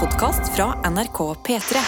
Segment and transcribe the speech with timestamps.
[0.00, 1.80] podkast fra NRK P3.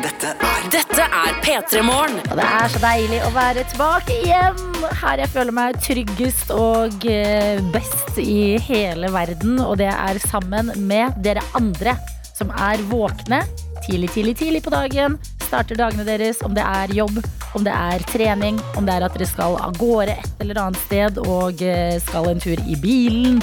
[0.00, 2.16] Dette er Dette er P3 Morgen.
[2.30, 4.62] Og det er så deilig å være tilbake igjen.
[5.02, 9.60] Her jeg føler meg tryggest og eh, best i hele verden.
[9.60, 11.98] Og det er sammen med dere andre
[12.36, 13.42] som er våkne
[13.84, 15.18] tidlig, tidlig, tidlig på dagen.
[15.44, 17.20] Starter dagene deres, om det er jobb,
[17.54, 20.82] om det er trening, om det er at dere skal av gårde et eller annet
[20.84, 23.40] sted og eh, skal en tur i bilen.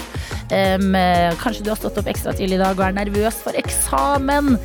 [0.53, 4.57] Eh, kanskje du har stått opp ekstra tidlig i dag og er nervøs for eksamen.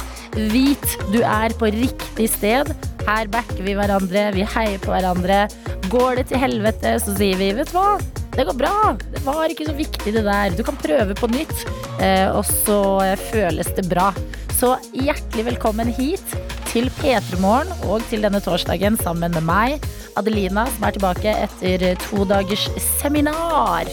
[0.53, 2.71] Vit du er på riktig sted.
[3.09, 5.47] Her backer vi hverandre, vi heier på hverandre.
[5.89, 7.97] Går det til helvete, så sier vi vet du hva,
[8.37, 8.75] det går bra.
[9.15, 10.53] Det var ikke så viktig det der.
[10.55, 11.67] Du kan prøve på nytt,
[11.99, 12.79] Uh, og så
[13.33, 14.13] føles det bra.
[14.55, 16.37] Så hjertelig velkommen hit
[16.73, 19.85] til P3 Morgen og til denne torsdagen sammen med meg,
[20.19, 22.67] Adelina, som er tilbake etter to dagers
[22.99, 23.89] seminar.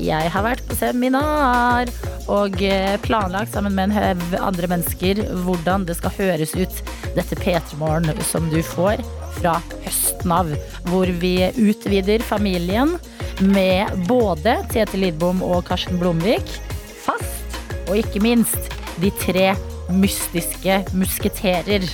[0.00, 1.90] Jeg har vært på seminar
[2.30, 6.82] og eh, planlagt sammen med en haug andre mennesker hvordan det skal høres ut
[7.16, 9.02] dette P3 Morgen som du får
[9.40, 10.52] fra høsten av.
[10.88, 12.96] Hvor vi utvider familien
[13.42, 16.56] med både Tete Lidbom og Karsten Blomvik
[17.02, 19.52] fast, og ikke minst de tre
[19.92, 21.86] mystiske musketerer.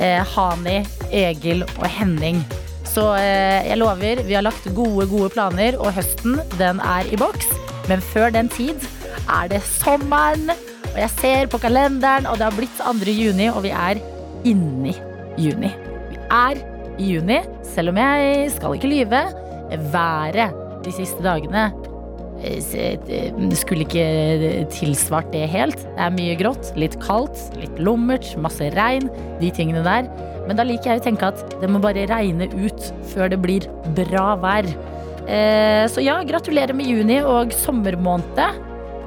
[0.00, 2.42] Eh, Hani, Egil og Henning.
[2.86, 7.18] Så eh, jeg lover, vi har lagt gode, gode planer, og høsten den er i
[7.20, 7.48] boks.
[7.90, 8.82] Men før den tid
[9.26, 10.50] er det sommeren,
[10.92, 13.10] og jeg ser på kalenderen, og det har blitt 2.
[13.10, 14.00] juni, og vi er
[14.46, 14.94] inni
[15.40, 15.72] juni.
[16.10, 16.62] Vi er
[16.96, 17.40] i juni,
[17.74, 19.26] selv om jeg skal ikke lyve.
[19.92, 20.54] Været
[20.86, 21.72] de siste dagene
[23.56, 25.78] skulle ikke tilsvart det helt.
[25.86, 29.08] Det er mye grått, litt kaldt, litt lummert, masse regn,
[29.40, 30.10] de tingene der.
[30.46, 33.66] Men da liker jeg å tenke at det må bare regne ut før det blir
[33.96, 34.68] bra vær.
[35.26, 38.62] Eh, Så ja, gratulerer med juni og sommermåned.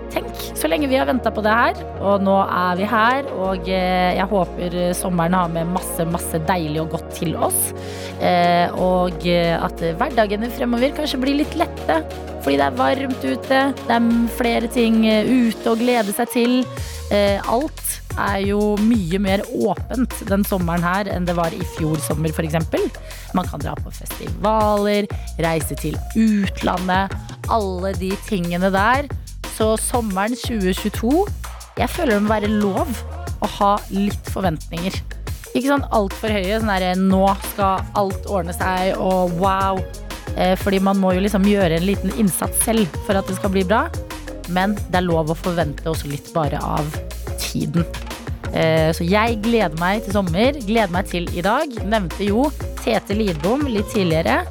[0.10, 0.26] Tenk,
[0.58, 3.28] så lenge vi har venta på det her, og nå er vi her.
[3.38, 7.70] Og eh, jeg håper sommeren har med masse, masse deilig og godt til oss.
[8.20, 12.02] Eh, Og eh, at hverdagene fremover kanskje blir litt lette.
[12.44, 16.56] Fordi det er varmt ute, det er flere ting eh, ute å glede seg til.
[17.12, 22.00] Eh, Alt er jo mye mer åpent den sommeren her enn det var i fjor
[22.04, 22.58] sommer, f.eks.
[23.38, 25.08] Man kan dra på festivaler,
[25.42, 27.16] reise til utlandet.
[27.50, 29.10] Alle de tingene der.
[29.56, 31.26] Så sommeren 2022
[31.80, 32.92] Jeg føler det må være lov
[33.44, 34.96] å ha litt forventninger.
[35.54, 36.60] Ikke sånn altfor høye.
[36.60, 37.24] Sånn derre nå
[37.54, 39.80] skal alt ordne seg, og wow.
[40.38, 43.50] Eh, Fordi man må jo liksom gjøre en liten innsats selv for at det skal
[43.54, 43.88] bli bra.
[44.50, 46.86] Men det er lov å forvente også litt bare av
[47.40, 47.86] tiden.
[48.54, 50.54] Eh, Så jeg gleder meg til sommer.
[50.66, 51.70] Gleder meg til i dag.
[51.86, 52.50] Nevnte jo
[52.84, 54.46] Tete Lidbom litt tidligere.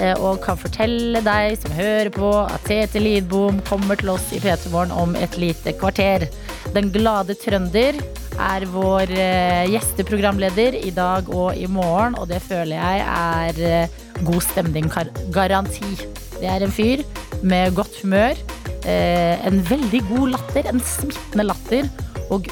[0.00, 4.40] eh, Og kan fortelle deg som hører på at Tete Lidbom kommer til oss i
[4.40, 6.28] P3 Morgen om et lite kvarter.
[6.74, 7.94] Den glade trønder
[8.40, 13.98] er vår eh, gjesteprogramleder i dag og i morgen, og det føler jeg er eh,
[14.26, 15.94] god stemning-garanti.
[16.38, 17.04] Det er en fyr
[17.46, 18.38] med godt humør,
[18.84, 21.90] eh, en veldig god latter, en smittende latter,
[22.34, 22.48] og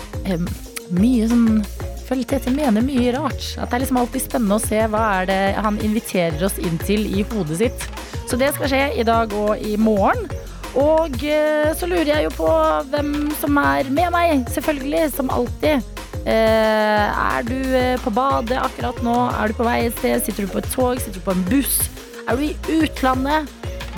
[0.92, 1.62] mye sånn
[2.12, 3.54] føler Tete mener mye rart.
[3.56, 6.78] At det er liksom alltid spennende å se hva er det han inviterer oss inn
[6.84, 7.86] til i hodet sitt.
[8.28, 10.28] Så det skal skje i dag og i morgen.
[10.78, 12.50] Og eh, så lurer jeg jo på
[12.92, 15.82] hvem som er med meg, selvfølgelig, som alltid.
[16.22, 19.16] Eh, er du eh, på badet akkurat nå?
[19.36, 20.22] Er du på vei et sted?
[20.24, 21.00] Sitter du på et tog?
[21.02, 21.76] Sitter du på en buss?
[22.24, 23.50] Er du i utlandet?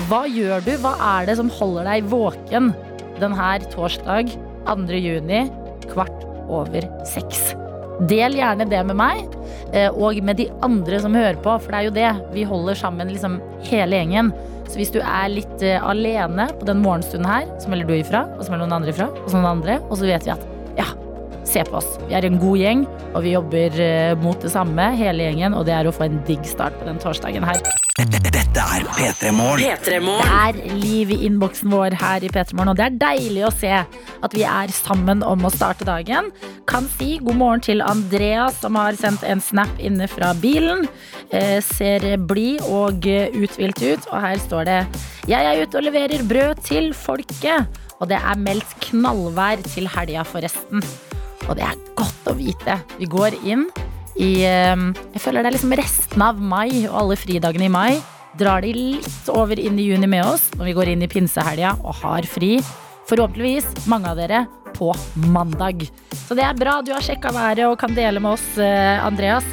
[0.09, 0.73] Hva gjør du?
[0.83, 2.73] Hva er det som holder deg våken
[3.21, 4.33] denne torsdag
[4.67, 4.99] 2.
[4.99, 5.45] juni
[5.93, 7.53] kvart over seks?
[8.11, 9.37] Del gjerne det med meg,
[9.95, 12.11] og med de andre som hører på, for det er jo det.
[12.35, 13.37] Vi holder sammen liksom
[13.69, 14.33] hele gjengen.
[14.75, 18.25] Så hvis du er litt eh, alene på den morgenstunden her, så melder du ifra,
[18.35, 20.43] og så melder noen andre ifra, og så noen andre, og så vet vi at
[20.81, 20.89] ja,
[21.47, 21.93] se på oss.
[22.09, 25.69] Vi er en god gjeng, og vi jobber eh, mot det samme, hele gjengen, og
[25.71, 27.63] det er å få en digg start på den torsdagen her.
[28.55, 29.81] Dette er P3 Morgen.
[29.83, 29.97] Det
[30.31, 33.71] er liv i innboksen vår her i P3 Morgen, og det er deilig å se
[33.75, 36.29] at vi er sammen om å starte dagen.
[36.71, 40.87] Kan si god morgen til Andreas, som har sendt en snap inne fra bilen.
[41.35, 44.79] Eh, ser blid og uthvilt ut, og her står det
[45.35, 50.23] Jeg er ute og leverer brød til folket, og det er meldt knallvær til helga,
[50.23, 50.87] forresten.
[51.49, 52.79] Og det er godt å vite.
[53.03, 53.67] Vi går inn
[54.15, 57.95] i eh, Jeg føler det er liksom resten av mai og alle fridagene i mai.
[58.35, 61.77] Drar de litt over inn i juni med oss når vi går inn i pinsehelga
[61.85, 62.57] og har fri.
[63.07, 64.41] Forhåpentligvis mange av dere
[64.75, 64.89] på
[65.31, 65.85] mandag.
[66.25, 69.47] Så det er bra du har sjekka været og kan dele med oss, eh, Andreas.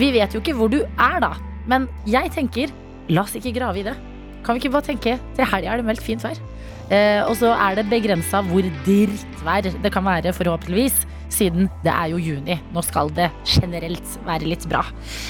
[0.00, 1.34] Vi vet jo ikke hvor du er, da.
[1.68, 2.72] Men jeg tenker,
[3.12, 3.98] la oss ikke grave i det.
[4.42, 6.40] Kan vi ikke bare tenke til helga er det meldt fint vær?
[6.88, 11.04] Eh, og så er det begrensa hvor drittvær det kan være, forhåpentligvis.
[11.32, 12.58] Siden det er jo juni.
[12.74, 14.82] Nå skal det generelt være litt bra.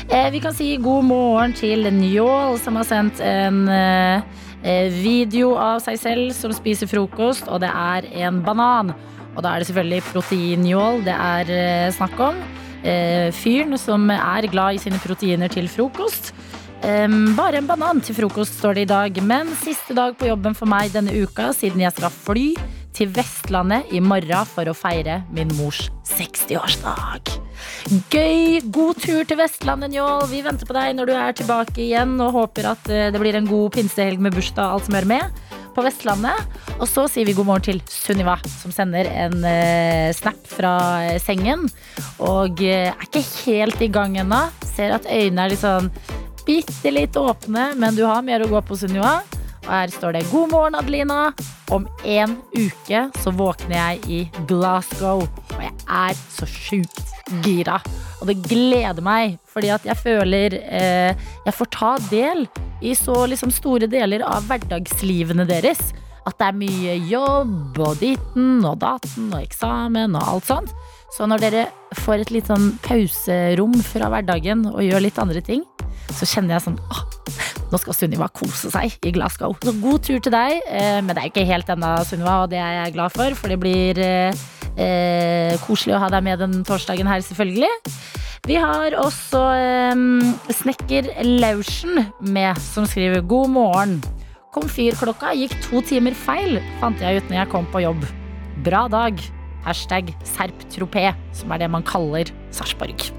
[0.08, 4.25] Eh, vi kan si god morgen til Njål, som har sendt en eh,
[4.64, 8.94] eh, video av seg selv som spiser frokost, og det er en banan.
[9.32, 12.43] Og da er det selvfølgelig proteinjål det er eh, snakk om.
[12.82, 16.34] Eh, fyren som er glad i sine proteiner til frokost.
[16.82, 19.19] Bare en banan til frokost, står det i dag.
[19.22, 22.46] Men siste dag på jobben for meg denne uka, siden jeg skal fly
[22.97, 27.33] til Vestlandet i morgen for å feire min mors 60-årsdag.
[28.12, 28.61] Gøy!
[28.75, 30.29] God tur til Vestlandet, Njål.
[30.31, 33.39] Vi venter på deg når du er tilbake igjen, og håper at eh, det blir
[33.39, 35.43] en god pinsehelg med bursdag og alt som hører med.
[35.73, 36.56] På Vestlandet.
[36.77, 40.75] Og så sier vi god morgen til Sunniva, som sender en eh, snap fra
[41.06, 41.69] eh, sengen.
[42.21, 44.45] Og eh, er ikke helt i gang ennå.
[44.75, 45.93] Ser at øynene er litt sånn
[46.47, 49.21] bitte litt åpne, men du har mer å gå på, Sunniva.
[49.62, 51.32] Og her står det 'God morgen, Adelina'.
[51.70, 55.23] Om en uke så våkner jeg i Glasgow.
[55.23, 57.12] Og jeg er så sjukt
[57.44, 57.81] gira.
[58.20, 61.14] Og det gleder meg, fordi at jeg føler eh,
[61.47, 62.47] jeg får ta del
[62.82, 65.93] i så liksom store deler av hverdagslivene deres.
[66.26, 70.75] At det er mye jobb og ditten og daten og eksamen og alt sånt.
[71.17, 71.64] Så når dere
[71.99, 75.64] får et litt sånn pauserom fra hverdagen og gjør litt andre ting,
[76.12, 77.03] så kjenner jeg sånn åh,
[77.73, 79.57] nå skal Sunniva kose seg i Glasgow.
[79.65, 80.61] Så god tur til deg.
[80.69, 83.39] Eh, men det er ikke helt ennå, Sunniva, og det er jeg glad for.
[83.39, 84.43] For det blir eh,
[84.77, 87.73] eh, koselig å ha deg med den torsdagen her, selvfølgelig.
[88.49, 90.07] Vi har også eh,
[90.63, 94.01] snekker Laursen med, som skriver god morgen.
[94.53, 98.05] Komfyrklokka gikk to timer feil, fant jeg ut når jeg kom på jobb.
[98.67, 99.23] Bra dag.
[99.63, 103.13] Hashtag Serptropé, som er det man kaller Sarpsborg.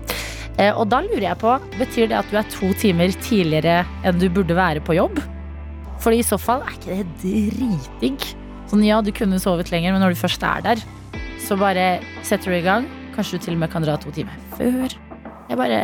[0.62, 4.20] Eh, og da lurer jeg på, betyr det at du er to timer tidligere enn
[4.22, 5.22] du burde være på jobb?
[6.04, 8.28] Fordi i så fall er ikke det dritdigg.
[8.70, 10.84] Sånn ja, du kunne sovet lenger, men når du først er der,
[11.42, 11.88] så bare
[12.26, 12.86] setter du i gang.
[13.16, 14.94] Kanskje du til og med kan dra to timer før.
[15.50, 15.80] Jeg bare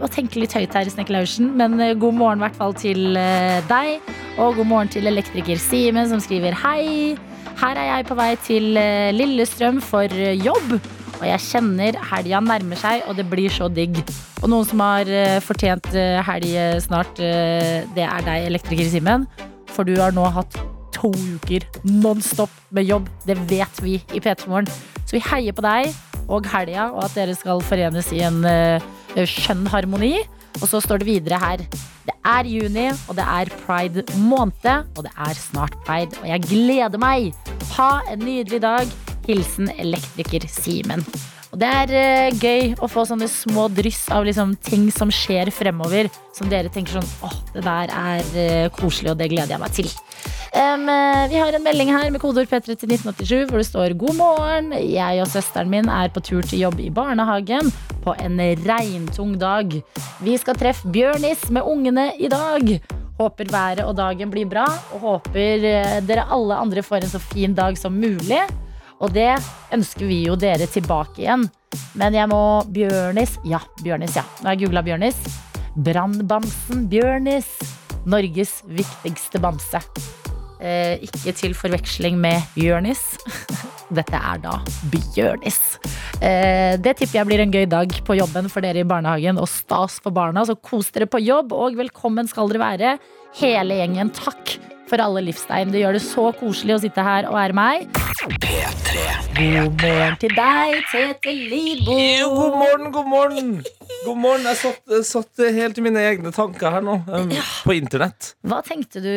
[0.00, 1.50] må tenke litt høyt her, Snekker Laursen.
[1.58, 4.12] Men eh, god morgen i hvert fall til eh, deg.
[4.36, 7.16] Og god morgen til elektriker Simen, som skriver hei.
[7.56, 8.76] Her er jeg på vei til
[9.16, 10.76] Lillestrøm for jobb.
[11.16, 13.98] Og jeg kjenner helga nærmer seg, og det blir så digg.
[14.42, 19.26] Og noen som har eh, fortjent eh, helg snart, eh, det er deg, elektriker Simen.
[19.72, 20.58] For du har nå hatt
[20.96, 23.08] to uker nonstop med jobb.
[23.28, 24.70] Det vet vi i P3 Morgen.
[25.06, 25.92] Så vi heier på deg
[26.26, 28.42] og helga, og at dere skal forenes i en
[29.16, 30.16] skjønn harmoni.
[30.60, 31.64] Og så står det videre her.
[32.06, 36.16] Det er juni, og det er pride måned, og det er snart pride.
[36.22, 37.32] Og jeg gleder meg.
[37.76, 38.96] Ha en nydelig dag.
[39.26, 41.02] Hilsen elektriker Simen.
[41.56, 45.48] Og det er eh, gøy å få sånne små dryss av liksom ting som skjer
[45.54, 49.62] fremover, som dere tenker sånn åh, det der er eh, koselig, og det gleder jeg
[49.62, 49.88] meg til.
[50.56, 50.82] Eh,
[51.30, 54.68] vi har en melding her med kodeord P3 til 1987 hvor det står God morgen.
[54.82, 57.72] Jeg og søsteren min er på tur til jobb i barnehagen
[58.04, 58.36] på en
[58.66, 59.78] regntung dag.
[60.26, 62.76] Vi skal treffe Bjørnis med ungene i dag.
[63.16, 65.64] Håper været og dagen blir bra, og håper
[66.04, 68.44] dere alle andre får en så fin dag som mulig.
[69.04, 69.34] Og det
[69.74, 71.46] ønsker vi jo dere tilbake igjen.
[71.98, 72.40] Men jeg må
[72.72, 74.24] Bjørnis Ja, Bjørnis, ja.
[74.40, 75.18] Nå har jeg googla Bjørnis.
[75.76, 77.50] Brannbamsen Bjørnis.
[78.08, 79.82] Norges viktigste bamse.
[80.56, 83.02] Eh, ikke til forveksling med Bjørnis.
[83.96, 84.56] Dette er da
[84.92, 85.60] Bjørnis.
[86.22, 89.50] Eh, det tipper jeg blir en gøy dag på jobben for dere i barnehagen, og
[89.52, 90.46] stas for barna.
[90.48, 92.96] Så kos dere på jobb, og velkommen skal dere være,
[93.42, 94.14] hele gjengen.
[94.16, 94.56] Takk
[94.90, 95.72] for alle livstegn.
[95.74, 97.86] Det gjør det så koselig å sitte her og være meg.
[99.36, 101.96] God morgen til deg, Tete Lidbo.
[102.32, 103.50] God morgen, god morgen.
[104.06, 104.46] God morgen.
[104.48, 107.34] Jeg satt, jeg satt helt i mine egne tanker her nå, um,
[107.66, 108.32] på internett.
[108.46, 109.10] Hva tenkte du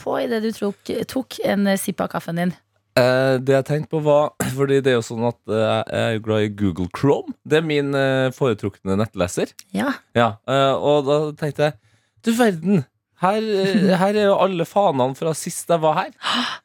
[0.00, 2.54] på idet du tok, tok en sipp av kaffen din?
[2.96, 6.14] Eh, det jeg tenkte på var Fordi det er jo sånn at eh, jeg er
[6.14, 7.34] jo glad i Google Chrome.
[7.44, 9.52] Det er min eh, foretrukne nettleser.
[9.76, 11.76] Ja, Ja, eh, Og da tenkte jeg
[12.24, 12.86] Du verden,
[13.22, 16.12] her, eh, her er jo alle fanene fra sist jeg var her.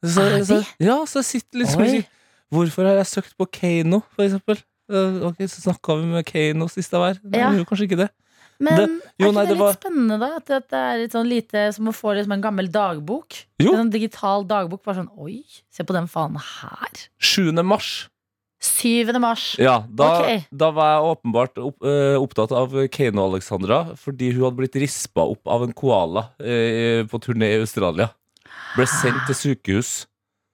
[0.00, 2.06] Så, så, ja, så jeg sitter liksom og sier
[2.50, 4.56] Hvorfor har jeg søkt på Kano, for eksempel?
[4.90, 7.20] Eh, ok, Så snakka vi med Kano sist jeg var her.
[7.36, 7.50] Ja.
[7.52, 8.08] gjorde kanskje ikke det.
[8.60, 8.88] Men Det-
[9.20, 10.30] jo, er ikke nei, det, det litt var- spennende, da?
[10.36, 13.38] At det er litt sånn lite som å få liksom en gammel dagbok?
[13.60, 13.70] Jo.
[13.72, 14.82] En sånn digital dagbok.
[14.82, 17.06] Bare sånn Oi, se på den fanen her.
[17.20, 17.52] 7.
[17.62, 18.08] mars
[18.60, 19.12] 7.
[19.18, 19.54] mars.
[19.58, 20.42] Ja, da, okay.
[20.52, 25.24] da var jeg åpenbart opp, eh, opptatt av Keiino Alexandra fordi hun hadde blitt rispa
[25.32, 28.10] opp av en koala eh, på turné i Australia.
[28.76, 29.92] Ble sendt til sykehus.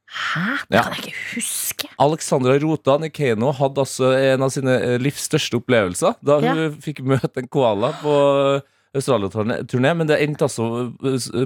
[0.06, 0.44] Hæ?
[0.70, 0.82] Det Ja.
[0.86, 1.88] kan jeg ikke huske.
[1.98, 6.46] Alexandra Rotan i Keiino hadde altså en av sine eh, livs største opplevelser da hun
[6.46, 6.70] Ja.
[6.70, 8.14] fikk møte en koala på
[8.96, 10.94] Australia-turné, men det endte altså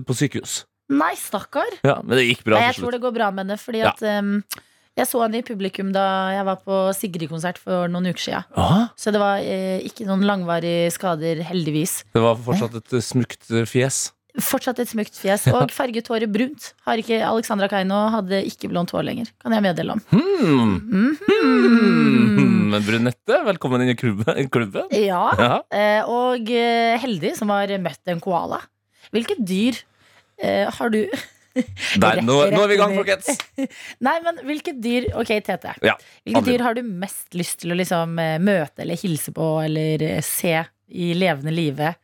[0.07, 0.65] på sykehus.
[0.91, 1.71] Nei, stakkar.
[1.87, 4.03] Ja, Men det gikk bra Nei, jeg tror det går bra med henne, fordi at
[4.03, 4.43] um,
[5.01, 6.05] jeg så henne i publikum da
[6.37, 8.49] jeg var på Sigrid-konsert for noen uker siden.
[8.61, 8.87] Aha.
[8.99, 12.01] Så det var eh, ikke noen langvarige skader, heldigvis.
[12.15, 14.09] det var fortsatt et eh, smukt eh, fjes.
[14.39, 15.49] Fortsatt et smukt fjes.
[15.51, 16.71] Og farget håret brunt.
[16.87, 19.33] Har ikke Alexandra Kaino hadde ikke blondt hår lenger.
[19.43, 20.05] Kan jeg meddele om.
[20.13, 20.77] Hmm.
[21.27, 22.61] Hmm.
[22.71, 24.31] Men Brunette, velkommen inn i klubben.
[24.55, 24.87] klubben.
[24.95, 25.25] Ja.
[25.41, 25.57] Ja.
[25.75, 28.61] Eh, og eh, heldig som har møtt en koala.
[29.11, 29.81] Hvilket dyr
[30.39, 31.03] eh, har du
[32.03, 33.31] Der, nå, nå er vi i gang, folkens!
[34.07, 35.75] Nei, men hvilket dyr Ok, Tete.
[35.85, 39.49] Ja, Hvilket dyr har du mest lyst til å liksom eh, møte eller hilse på
[39.65, 40.57] eller eh, se
[40.91, 41.95] i levende live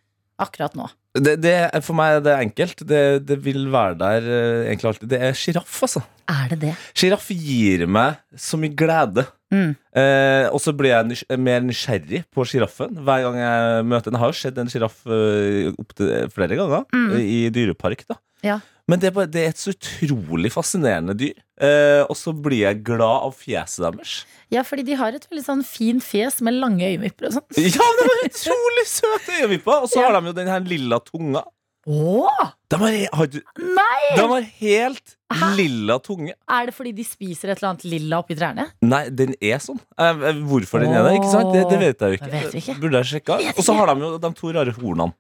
[0.42, 0.88] akkurat nå?
[1.16, 2.82] Det, det, for meg er det enkelt.
[2.84, 5.08] Det, det vil være der eh, egentlig alltid.
[5.14, 6.02] Det er sjiraff, altså.
[6.28, 6.74] Er det det?
[6.98, 9.24] Sjiraff gir meg så mye glede.
[9.54, 9.70] Mm.
[9.96, 14.18] Eh, og så blir jeg nys mer nysgjerrig på sjiraffen hver gang jeg møter den.
[14.18, 17.12] Jeg har jo sett en sjiraff uh, opptil flere ganger Mm.
[17.22, 18.02] i dyrepark.
[18.10, 18.58] da Ja.
[18.86, 21.34] Men det er, bare, det er et så utrolig fascinerende dyr.
[21.58, 24.12] Eh, og så blir jeg glad av fjeset deres.
[24.54, 27.48] Ja, fordi de har et veldig sånn fin fjes med lange øyenvipper og sånn.
[27.66, 29.82] Ja, de har utrolig søte øyenvipper!
[29.82, 30.06] Og så Ja.
[30.12, 31.42] har de jo den her lilla tunga.
[31.86, 32.46] Åh!
[32.70, 35.50] De har, har, de har helt Hæ?
[35.58, 36.32] lilla tunge.
[36.50, 38.68] Er det fordi de spiser et eller annet lilla oppi trærne?
[38.82, 39.78] Nei, den er sånn.
[39.98, 41.50] Eh, hvorfor den er sant?
[41.54, 42.30] Det, det vet jeg jo ikke.
[42.32, 42.78] Jeg vet ikke.
[42.82, 43.38] Burde jeg sjekka?
[43.54, 45.14] Og så har de jo de to rare hornene.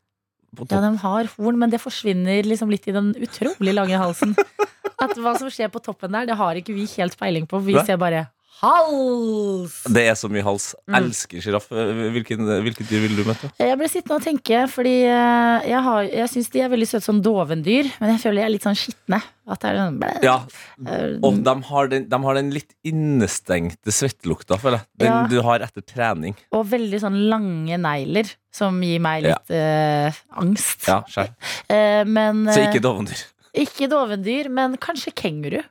[0.70, 4.36] Ja, de har horn, men det forsvinner liksom litt i den utrolig lange halsen.
[5.02, 7.60] At hva som skjer på toppen der, det har ikke vi helt peiling på.
[7.64, 7.84] Vi Nei.
[7.84, 8.26] ser bare
[8.60, 9.74] hals!
[9.92, 10.70] Det er så mye hals.
[10.88, 10.96] Mm.
[11.00, 11.66] Elsker sjiraff.
[11.70, 13.50] Hvilken- Hvilket dyr vil du møte?
[13.60, 17.04] Jeg ble sittende og tenke, fordi eh, jeg, har, jeg syns de er veldig søte
[17.06, 19.20] som dovendyr, men jeg føler de er litt sånn skitne.
[19.46, 20.12] At det er sånn blæ.
[20.26, 20.38] Ja,
[20.86, 24.86] Eh, Og de har den, de har den litt innestengte svettelukta, føler jeg.
[24.98, 25.26] Den Ja.
[25.30, 26.34] du har etter trening.
[26.52, 30.86] Og veldig sånn lange negler, som gir meg litt eh, angst.
[30.88, 31.32] Ja, skjær.
[31.70, 33.22] Eh, men Så eh, ikke dovendyr.
[33.56, 35.62] ikke dovendyr, men kanskje kenguru.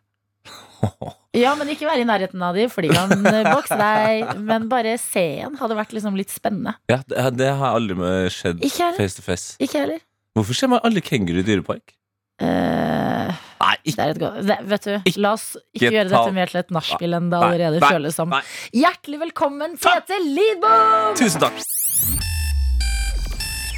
[1.35, 4.29] Ja, men ikke være i nærheten av de, for de kan eh, bokse deg.
[4.47, 6.77] Men bare se en hadde vært liksom litt spennende.
[6.91, 7.97] Ja, det, det har aldri
[8.33, 9.55] skjedd Ikke face to face.
[9.59, 10.01] Ikke heller.
[10.35, 11.95] Hvorfor ser man aldri kenguru i dyrepark?
[12.35, 13.31] Uh,
[13.63, 16.51] Nei, det er et godt det, Vet du, la oss ikke Ikke gjøre dette mer
[16.51, 18.27] til et nachspiel enn det allerede nei, føles som.
[18.33, 18.41] nei.
[18.75, 21.15] Hjertelig velkommen, Tete Lidbom!
[21.15, 21.63] Tusen takk.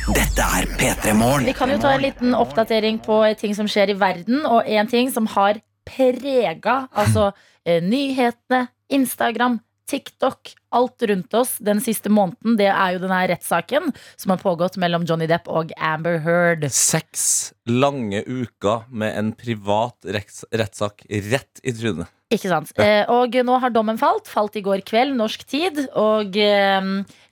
[0.08, 1.46] Dette er P3 Morgen.
[1.46, 4.90] Vi kan jo ta en liten oppdatering på ting som skjer i verden, og en
[4.90, 7.32] ting som har prega altså
[7.66, 13.94] eh, nyhetene, Instagram, TikTok, alt rundt oss den siste måneden, det er jo denne rettssaken
[14.20, 16.68] som har pågått mellom Johnny Depp og Amber Heard.
[16.76, 22.12] Seks lange uker med en privat retts- rettssak rett i trynet.
[22.28, 22.74] Ikke sant?
[22.84, 24.28] Eh, og nå har dommen falt.
[24.28, 25.80] Falt i går kveld, norsk tid.
[25.96, 26.90] Og eh,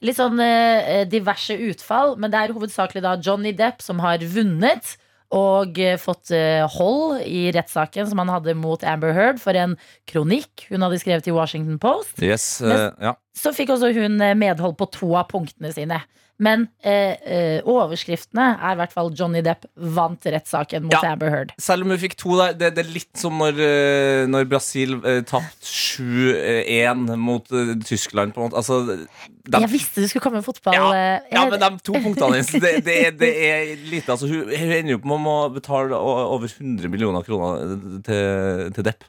[0.08, 2.16] litt sånn eh, diverse utfall.
[2.16, 4.96] Men det er hovedsakelig da Johnny Depp som har vunnet.
[5.36, 9.76] Og eh, fått eh, hold i rettssaken som han hadde mot Amber Heard for en
[10.10, 12.22] kronikk hun hadde skrevet i Washington Post.
[12.24, 13.16] Yes, eh, ja.
[13.36, 16.00] Så fikk også hun medhold på to av punktene sine.
[16.42, 19.64] Men eh, eh, overskriftene er i hvert fall Johnny Depp
[19.96, 21.14] vant rettssaken mot Ja.
[21.14, 21.54] Amber Heard.
[21.62, 24.98] Selv om hun fikk to der, det, det er litt som når, eh, når Brasil
[25.00, 28.36] eh, tapte 7-1 mot eh, Tyskland.
[28.36, 28.60] På en måte.
[28.60, 30.76] Altså, de, Jeg visste det skulle komme fotball.
[30.76, 34.12] Ja, ja, men de to punktene hennes, det, det, det er lite.
[34.12, 36.02] Altså, hun, hun ender jo opp med å betale
[36.36, 39.08] over 100 millioner kroner til, til Depp.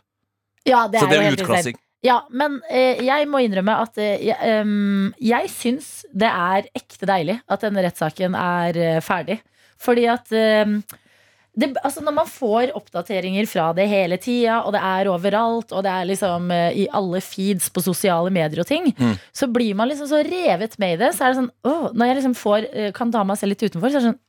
[0.67, 1.83] ja, det Så er det jo er helt utklassing.
[2.07, 7.09] Ja, men eh, jeg må innrømme at eh, jeg, ehm, jeg syns det er ekte
[7.09, 9.41] deilig at denne rettssaken er eh, ferdig.
[9.83, 10.31] Fordi at
[11.57, 15.85] det, altså Når man får oppdateringer fra det hele tida, og det er overalt, og
[15.87, 19.15] det er liksom eh, i alle feeds på sosiale medier og ting, Mm.
[19.33, 21.15] så blir man liksom så revet med i det.
[21.17, 23.65] Så er det sånn, åh, Når jeg liksom får, eh, kan ta meg selv litt
[23.71, 24.21] utenfor, så er det sånn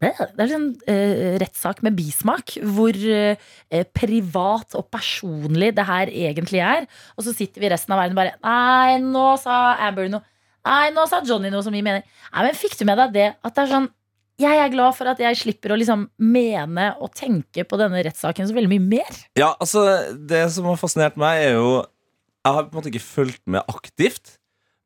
[0.00, 6.62] det er en uh, rettssak med bismak, hvor uh, privat og personlig det her egentlig
[6.64, 6.86] er.
[7.18, 10.24] Og så sitter vi resten av verden bare Nei, nå sa Amber noe.
[10.64, 12.04] Nei, nå sa Johnny noe som vi mener.
[12.32, 13.28] Nei, men fikk du med deg det?
[13.44, 13.90] At det er sånn
[14.40, 18.48] Jeg er glad for at jeg slipper å liksom mene og tenke på denne rettssaken
[18.48, 19.20] så veldig mye mer.
[19.38, 19.84] Ja, altså,
[20.16, 21.68] det som har fascinert meg, er jo
[22.44, 24.38] Jeg har på en måte ikke fulgt med aktivt,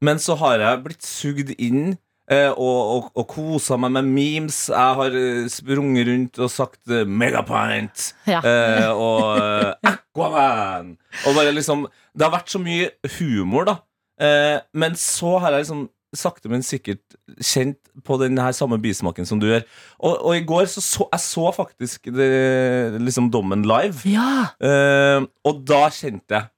[0.04, 1.96] men så har jeg blitt sugd inn.
[2.30, 4.58] Eh, og, og, og kosa meg med memes.
[4.68, 8.40] Jeg har eh, sprunget rundt og sagt eh, 'megapint' Ja.
[8.44, 10.96] eh, og 'Aquaman'.
[11.26, 11.86] Og bare liksom
[12.18, 13.76] Det har vært så mye humor, da.
[14.20, 17.02] Eh, men så har jeg liksom sakte, men sikkert
[17.44, 19.62] kjent på den her samme bismaken som du gjør.
[20.00, 24.00] Og, og i går så, så jeg så faktisk det, liksom dommen live.
[24.08, 24.46] ja.
[24.60, 26.48] Eh, og da kjente jeg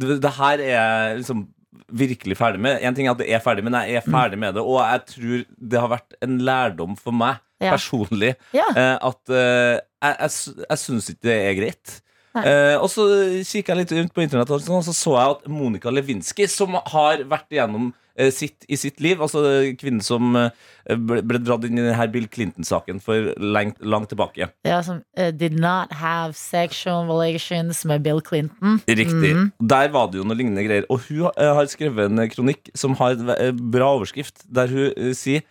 [0.00, 1.46] det, det her er liksom
[1.92, 2.80] virkelig ferdig med.
[2.82, 4.62] En ting er at det er ferdig, men jeg er ferdig med det.
[4.66, 7.74] Og jeg tror det har vært en lærdom for meg Ja.
[7.76, 8.64] personlig Ja.
[8.74, 10.30] eh, at eh, jeg, jeg,
[10.70, 11.96] jeg syns ikke det er greit.
[12.40, 13.04] Eh, og så
[13.42, 16.76] kikka jeg litt rundt på internett, og sånn, så så jeg at Monica Lewinsky, som
[16.78, 17.90] har vært igjennom
[18.28, 19.40] sitt i sitt liv, altså
[19.80, 20.50] kvinnen som eh,
[20.94, 24.50] ble, ble dratt inn i denne Bill Clinton-saken for langt, langt tilbake.
[24.66, 28.80] Ja, som uh, did not have sexual relations med Bill Clinton.
[28.86, 29.32] Riktig.
[29.36, 29.50] Mm.
[29.72, 30.88] Der var det jo noe lignende greier.
[30.92, 35.14] Og hun eh, har skrevet en kronikk som har en bra overskrift, der hun eh,
[35.16, 35.46] sier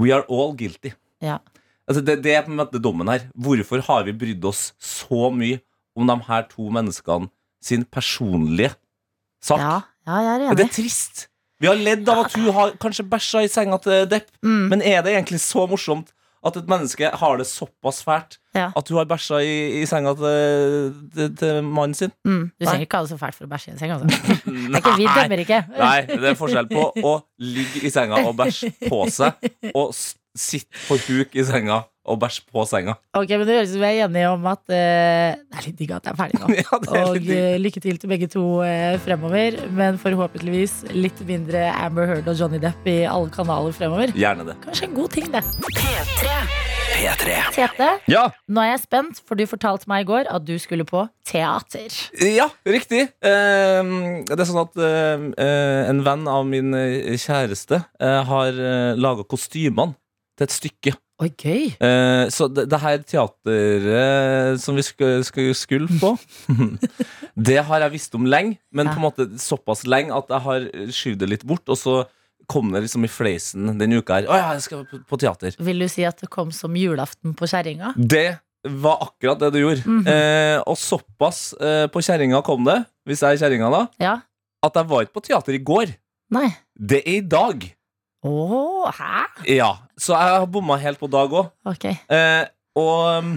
[0.00, 0.94] We are all guilty.
[1.22, 1.40] Ja.
[1.88, 3.26] Altså det, det er på en måte dommen her.
[3.34, 5.60] Hvorfor har vi brydd oss så mye
[5.98, 7.28] om de her to menneskene
[7.62, 8.72] sin personlige
[9.42, 9.60] sak?
[9.60, 9.76] Ja,
[10.06, 10.56] ja, jeg er enig.
[10.60, 11.26] Det er trist.
[11.62, 14.66] Vi har ledd av at hun har kanskje bæsja i senga til Depp, Mm.
[14.72, 16.10] men er det egentlig så morsomt
[16.44, 18.72] at et menneske har det såpass fælt Ja.
[18.76, 22.10] at hun har bæsja i, i senga til, til, til mannen sin?
[22.26, 22.50] Mm.
[22.58, 23.92] Du trenger ikke ha det så fælt for å bæsje i en seng.
[23.94, 24.06] Altså.
[24.72, 25.60] Det er ikke, vi dømmer ikke.
[25.78, 29.38] Nei, det er forskjell på å ligge i senga og bæsje på seg,
[29.74, 32.96] og s- sitte på huk i senga og bæsje på senga.
[33.14, 35.78] Ok, men Det høres ut som vi er enige om at eh, det er litt
[35.78, 36.48] digg at det er ferdig nå.
[36.58, 39.60] Ja, er Og eh, lykke til til begge to eh, fremover.
[39.70, 44.14] Men forhåpentligvis litt mindre Amber Heard og Johnny Depp i alle kanaler fremover.
[44.18, 44.58] Gjerne det.
[44.66, 45.44] Kanskje en god ting, det.
[45.72, 47.38] P3.
[47.54, 50.84] Tete, Ja, nå er jeg spent, for du fortalte meg i går at du skulle
[50.86, 51.88] på teater.
[52.20, 53.06] ja riktig.
[53.24, 53.92] Eh,
[54.28, 58.92] det er sånn at eh, eh, en venn av min eh, kjæreste eh, har uh,
[59.00, 59.96] laga kostymene
[60.42, 60.94] til et stykke.
[61.22, 61.68] Oi, gøy.
[61.78, 66.16] Eh, så det, det her teateret som vi skal, skal skulle på,
[67.48, 68.94] det har jeg visst om lenge, men Ja.
[68.94, 71.62] på en måte såpass lenge at jeg har skyvd det litt bort.
[71.70, 72.02] Og så
[72.50, 74.26] kom det liksom i fleisen denne uka her.
[74.28, 75.54] Å ja, jeg skal på, på teater.
[75.62, 77.94] Vil du si at det kom som julaften på kjerringa?
[77.96, 78.38] Det
[78.82, 79.82] var akkurat det du gjorde.
[79.86, 80.06] Mhm.
[80.10, 84.16] eh, og såpass eh, på kjerringa kom det, hvis jeg er kjerringa da, Ja?
[84.62, 85.94] at jeg var ikke på teater i går.
[86.34, 86.48] Nei.
[86.78, 87.64] Det er i dag.
[88.22, 89.22] Å, hæ?
[89.50, 91.48] Ja, Så jeg har bomma helt på dag òg.
[91.66, 91.88] Ok.
[91.90, 92.44] Eh,
[92.78, 93.32] og um,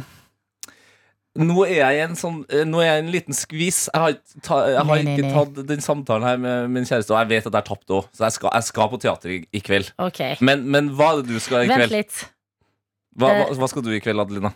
[1.36, 3.80] nå er jeg i en sånn eh, Nå er jeg i en liten skvis.
[3.92, 4.14] Jeg har,
[4.46, 5.32] ta, jeg har Nei, ikke nei.
[5.36, 8.08] tatt den samtalen her med min kjæreste, og jeg vet at jeg har tapt òg,
[8.16, 9.90] så jeg skal, jeg skal på teater i, i kveld.
[10.06, 11.90] ok Men, men hva er det du skal i kveld?
[11.90, 12.22] Vent litt.
[13.16, 14.54] Hva, hva, Eh, hva skal du i kveld, Adelina?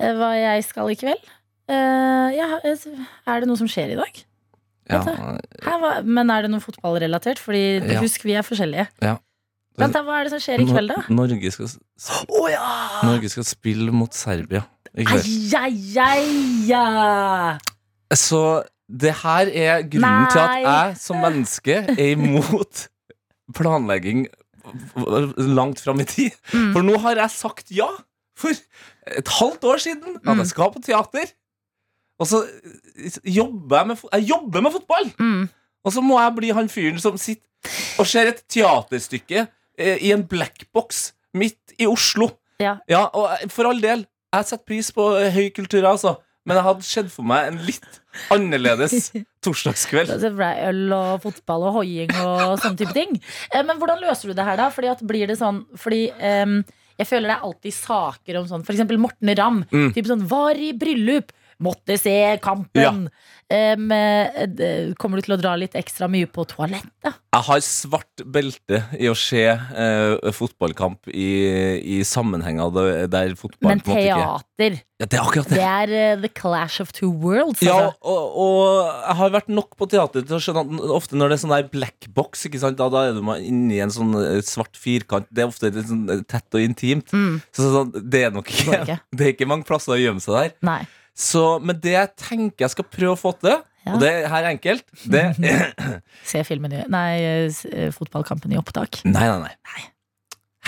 [0.00, 1.28] Eh, Hva jeg skal i kveld?
[1.70, 4.22] Uh, ja, er det noe som skjer i dag?
[4.90, 6.00] Ja, Her.
[6.02, 7.38] Men er det noe fotballrelatert?
[7.38, 8.00] Fordi Ja.
[8.02, 8.88] husk, vi er forskjellige.
[9.04, 9.18] Ja.
[9.78, 11.02] Vent da, Hva er det som skjer i kveld, da?
[11.14, 11.78] Norge skal, s-
[13.06, 14.64] Norge skal spille mot Serbia
[14.98, 15.24] i kveld.
[18.18, 18.40] Så
[18.90, 22.88] det her er grunnen til at jeg som menneske er imot
[23.54, 24.26] planlegging
[25.56, 26.34] langt fram i tid.
[26.52, 26.72] Mm.
[26.74, 27.88] For nå har jeg sagt ja
[28.40, 28.50] for
[29.10, 30.38] et halvt år siden at Mm.
[30.42, 31.30] jeg skal på teater.
[32.20, 32.42] Og så
[33.24, 35.06] jobber jeg med, jeg jobber med fotball!
[35.18, 35.48] Mm.
[35.84, 37.46] Og så må jeg bli han fyren som sitter
[37.98, 39.46] og ser et teaterstykke
[39.80, 42.30] i en blackbox midt i Oslo.
[42.60, 42.76] Ja.
[43.16, 46.18] og eh, for all del, jeg setter pris på eh, høy kultur, altså.
[46.48, 47.98] Men jeg hadde sett for meg en litt
[48.32, 49.10] annerledes
[49.44, 50.12] torsdagskveld.
[50.22, 53.16] Det ble øl og fotball og hoiing og sånne type ting.
[53.52, 54.70] Eh, Men hvordan løser du det her, da?
[54.72, 56.60] Fordi at blir det sånn Fordi um,
[57.00, 59.62] jeg føler det er alltid saker om sånn eksempel Morten Ramm.
[59.70, 59.92] Mm.
[59.96, 61.30] Typ sånn Var i bryllup.
[61.60, 62.80] Måtte se kampen.
[62.80, 62.94] Ja.
[63.50, 63.88] Um,
[64.94, 67.16] kommer du til å dra litt ekstra mye på toalettet?
[67.34, 71.26] Jeg har svart belte i å se uh, fotballkamp i,
[71.82, 75.58] i sammenhenger der, der fotball Men måte ikke teater, ja, Det er akkurat det.
[75.58, 77.64] det er uh, the clash of two worlds.
[77.66, 77.98] Ja, Altså.
[78.06, 81.38] og, og jeg har vært nok på teater til å skjønne at ofte når det
[81.40, 84.14] er sånn der black box, da, da er du inni en sånn
[84.46, 85.26] svart firkant.
[85.26, 87.10] Det er ofte litt sånn tett og intimt.
[87.10, 89.00] Mm, Så så, det er nok ikke.
[89.16, 90.56] det er ikke mange plasser å gjemme seg der.
[90.70, 90.80] nei.
[91.16, 93.94] Så, men det jeg tenker jeg skal prøve å få til, Ja.
[93.94, 95.22] og det her er enkelt det,
[96.30, 99.00] Se filmen i Nei, eh, eh, fotballkampen i opptak.
[99.08, 99.84] Nei, nei, nei.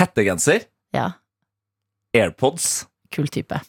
[0.01, 0.65] Hettegenser,
[0.97, 1.11] Ja,
[2.17, 3.61] AirPods kul type.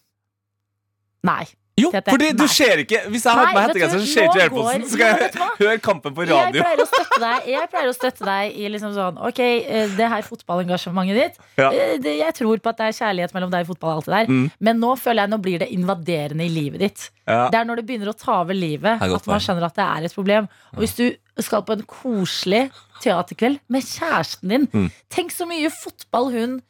[1.24, 1.44] Nei.
[1.76, 4.84] Jo, fordi du ser ikke Hvis jeg har på meg hettegenser, så ser ikke AirPodsen.
[4.86, 6.62] Så skal jeg høre kampen på Jeg radio.
[6.62, 10.10] pleier å støtte deg Jeg pleier å støtte deg i liksom sånn Ok, eh, det
[10.12, 11.72] her fotballengasjementet ditt Ja.
[11.74, 14.06] eh, det, Jeg tror på at det er kjærlighet mellom deg og fotball og alt
[14.06, 14.52] det der Mm.
[14.70, 17.50] Men nå føler jeg, nå blir det invaderende i livet ditt Ja.
[17.50, 20.06] Det er når det begynner å ta over livet At man skjønner at det er
[20.06, 21.10] et problem Og hvis du
[21.42, 22.70] skal på en koselig
[23.02, 24.92] teaterkveld Med kjæresten din Mm.
[25.10, 26.62] Tenk så mye fotball hun.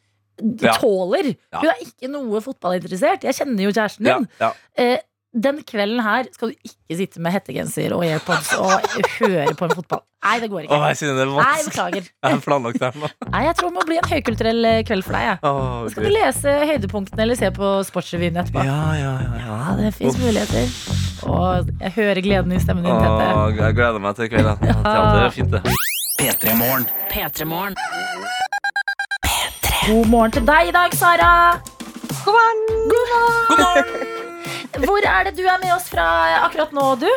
[0.80, 1.60] Tåler Ja.
[1.62, 4.52] Hun er ikke noe fotballinteressert Jeg kjenner jo kjæresten din ja.
[4.78, 4.96] eh,
[5.34, 8.74] Den kvelden her skal du ikke sitte med hettegenser og airpods Og
[9.20, 10.72] høre på en fotball Nei, det går ikke.
[10.72, 13.08] ikke jeg det er Nei, beklager Jeg har planlagt det her nå.
[13.28, 15.34] Nei, jeg tror det må bli en høykulturell eh, kveld for deg ja.
[15.44, 18.64] Åh, Skal du lese høydepunktene eller se på Sportsrevyen etterpå?
[18.64, 19.58] Ja, ja, ja, ja.
[19.64, 24.00] Ja, det finnes muligheter Og jeg hører gleden i stemmen din, Tete Åh, jeg gleder
[24.06, 24.48] meg til i kveld.
[24.48, 24.56] da.
[24.64, 25.76] Teater er fint, det.
[26.24, 28.43] P3 Morgen.
[29.84, 30.02] P3morgen.
[30.02, 31.60] God morgen til deg i dag, Sara.
[32.24, 32.60] God morgen!
[32.88, 33.48] God morgen.
[33.48, 34.84] God morgen!
[34.84, 36.04] Hvor er det du er med oss fra
[36.44, 37.08] akkurat nå, du?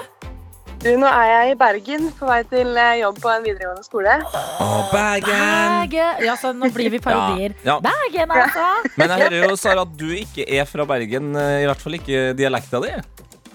[0.84, 4.20] Du, nå er jeg i Bergen på vei til eh, jobb på en videregående skole.
[4.22, 5.32] Å, Bergen.
[5.32, 6.22] Bergen.
[6.28, 7.56] Ja, så nå blir vi parodier.
[7.64, 7.80] Ja, ja.
[7.88, 8.68] Bergen, altså.
[9.00, 11.34] Men jeg hører jo, Sara, at du ikke er fra Bergen.
[11.40, 12.94] eh, I hvert fall ikke dialekta di.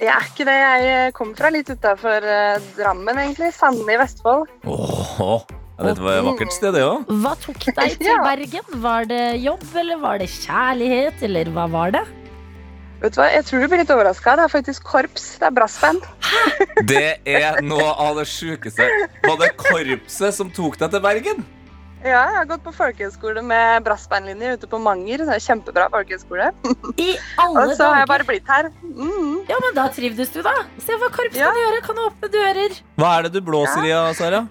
[0.03, 0.59] Jeg er ikke det.
[0.59, 2.31] Jeg kom kommer fra litt utafor
[2.81, 3.53] Drammen, egentlig.
[3.55, 4.49] Sande i Vestfold.
[4.67, 5.45] Åh,
[5.83, 7.11] ja, dette var et vakkert sted, det òg.
[7.23, 8.19] Hva tok deg til Ja.
[8.25, 8.67] Bergen?
[8.87, 12.05] Var det jobb, eller var det kjærlighet, eller hva var det?
[13.03, 13.27] Vet du hva?
[13.35, 14.37] Jeg tror du blir litt overraska.
[14.39, 15.25] Det er faktisk korps.
[15.43, 16.05] Det er brassband.
[16.87, 18.87] Det er noe av det sjukeste.
[19.27, 21.43] Var det korpset som tok deg til Bergen?
[22.03, 25.23] Ja, jeg har gått på folkehøyskole med brassbandlinje ute på Manger.
[25.27, 26.49] Det er Kjempebra folkehøyskole.
[26.99, 28.71] I alle Og så har jeg bare blitt her.
[28.83, 29.37] Mm.
[29.51, 30.55] Ja, men da trivdes du, da.
[30.83, 31.51] Se hva korps Ja.
[31.51, 31.83] kan gjøre.
[31.87, 32.75] Kan åpne dører.
[32.99, 34.45] Hva er det du blåser i, Sara?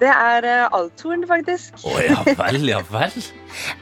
[0.00, 1.78] Det er uh, althorn, faktisk.
[1.86, 3.14] Å ja vel, ja vel.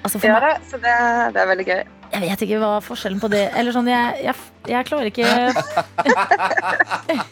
[0.03, 0.95] Altså, for Ja, meg, da, så det,
[1.35, 1.83] det er veldig gøy.
[2.13, 4.35] jeg vet ikke hva forskjellen på det Eller sånn, jeg, jeg,
[4.69, 5.25] jeg klarer ikke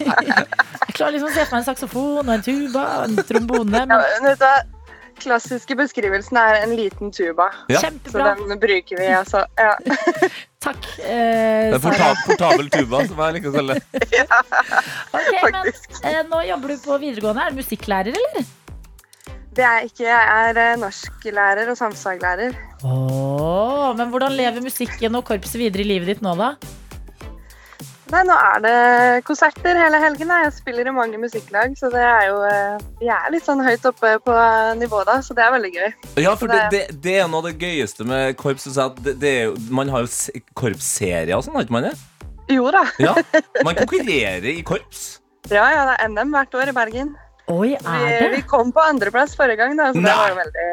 [0.00, 3.82] Jeg klarer liksom å se for meg en saksofon og en tuba og en trombone.
[3.82, 4.76] Ja, Men men vet du?
[5.20, 7.50] Klassiske beskrivelsen er en liten tuba.
[7.68, 7.82] Ja.
[7.82, 7.90] Så
[8.24, 9.44] den bruker vi, altså.
[9.60, 9.74] Ja.
[10.64, 13.84] Takk, eh, Det er porta portabel tuba, som jeg så lett.
[14.18, 15.38] ja, det.
[15.40, 15.86] Faktisk.
[16.04, 17.46] men eh, nå jobber du på videregående.
[17.46, 18.48] Er du musikklærer, eller?
[19.60, 20.04] Det er jeg ikke.
[20.08, 22.54] Jeg er eh, norsklærer og samfunnsfaglærer.
[22.80, 26.54] Åh, men hvordan lever musikken og korpset videre i livet ditt nå, da?
[28.10, 28.72] Nei, nå er det
[29.28, 30.32] konserter hele helgen.
[30.46, 33.84] Jeg spiller i mange musikklag, så det er jo eh, Jeg er litt sånn høyt
[33.92, 34.40] oppe på
[34.80, 35.88] nivå da, så det er veldig gøy.
[36.24, 38.64] Ja, for det, det, det er noe av det gøyeste med korps.
[39.04, 41.96] Det, det er man har jo korpsserier og sånn, har ikke man det?
[42.56, 42.88] Jo da.
[42.96, 43.12] Ja,
[43.68, 45.18] Man konkurrerer i korps.
[45.52, 47.18] Ja, ja, det er NM hvert år i Bergen.
[47.50, 48.28] Oi, Vi, det?
[48.36, 50.66] vi kom på andreplass forrige gang, da, så det var jo veldig.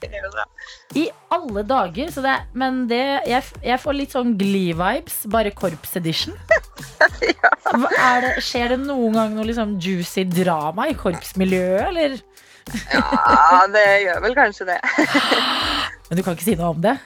[1.00, 2.10] I alle dager.
[2.14, 3.00] Så det, er- men det
[3.30, 6.36] jeg, jeg får litt sånn Glee-vibes, bare korps edition.
[7.42, 7.50] ja.
[7.98, 12.18] Er det, skjer det noen gang noe liksom juicy drama i korpsmiljøet, eller?
[12.94, 14.78] Ja, det gjør vel kanskje det.
[16.10, 16.96] Men du kan ikke si noe om det?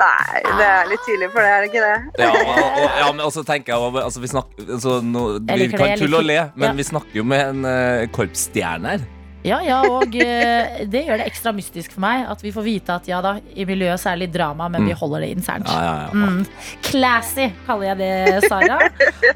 [0.00, 2.22] Nei, det er litt tidlig for det, er det ikke det?
[2.24, 5.68] Ja, og, og, ja men også tenker jeg altså, vi, snakker, altså, no, vi det,
[5.74, 6.78] kan jeg tulle og le, men ja.
[6.78, 9.04] vi snakker jo med en uh, korpsstjerne her.
[9.44, 12.94] Ja, ja, og uh, det gjør det ekstra mystisk for meg at vi får vite
[12.96, 15.68] at ja da, i miljøet så er det litt drama, men vi holder det internt.
[15.68, 16.12] Ja, ja, ja.
[16.16, 16.80] Mm.
[16.88, 18.80] Classy, kaller jeg det, Sara.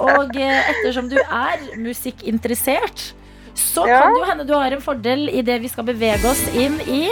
[0.00, 3.10] Og uh, ettersom du er musikkinteressert,
[3.58, 4.00] så Ja.
[4.00, 6.78] kan det jo hende du har en fordel i det vi skal bevege oss inn
[6.86, 7.02] i.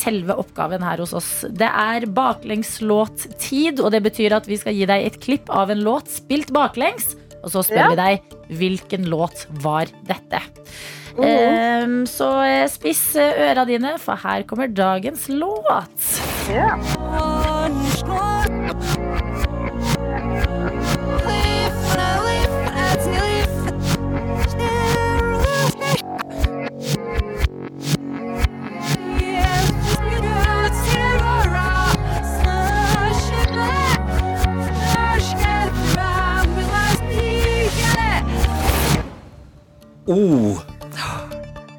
[0.00, 1.30] Selve oppgaven her hos oss.
[1.50, 5.82] Det er baklengslåttid, og det betyr at vi skal gi deg et klipp av en
[5.84, 7.12] låt spilt baklengs.
[7.44, 7.88] Og så spør Ja.
[7.92, 10.40] vi deg hvilken låt var dette.
[11.16, 11.24] Mhm.
[11.26, 16.20] Ehm, så eh, spiss eh, øra dine, for her kommer dagens låt.
[16.48, 16.76] Ja.
[40.08, 40.60] Oh,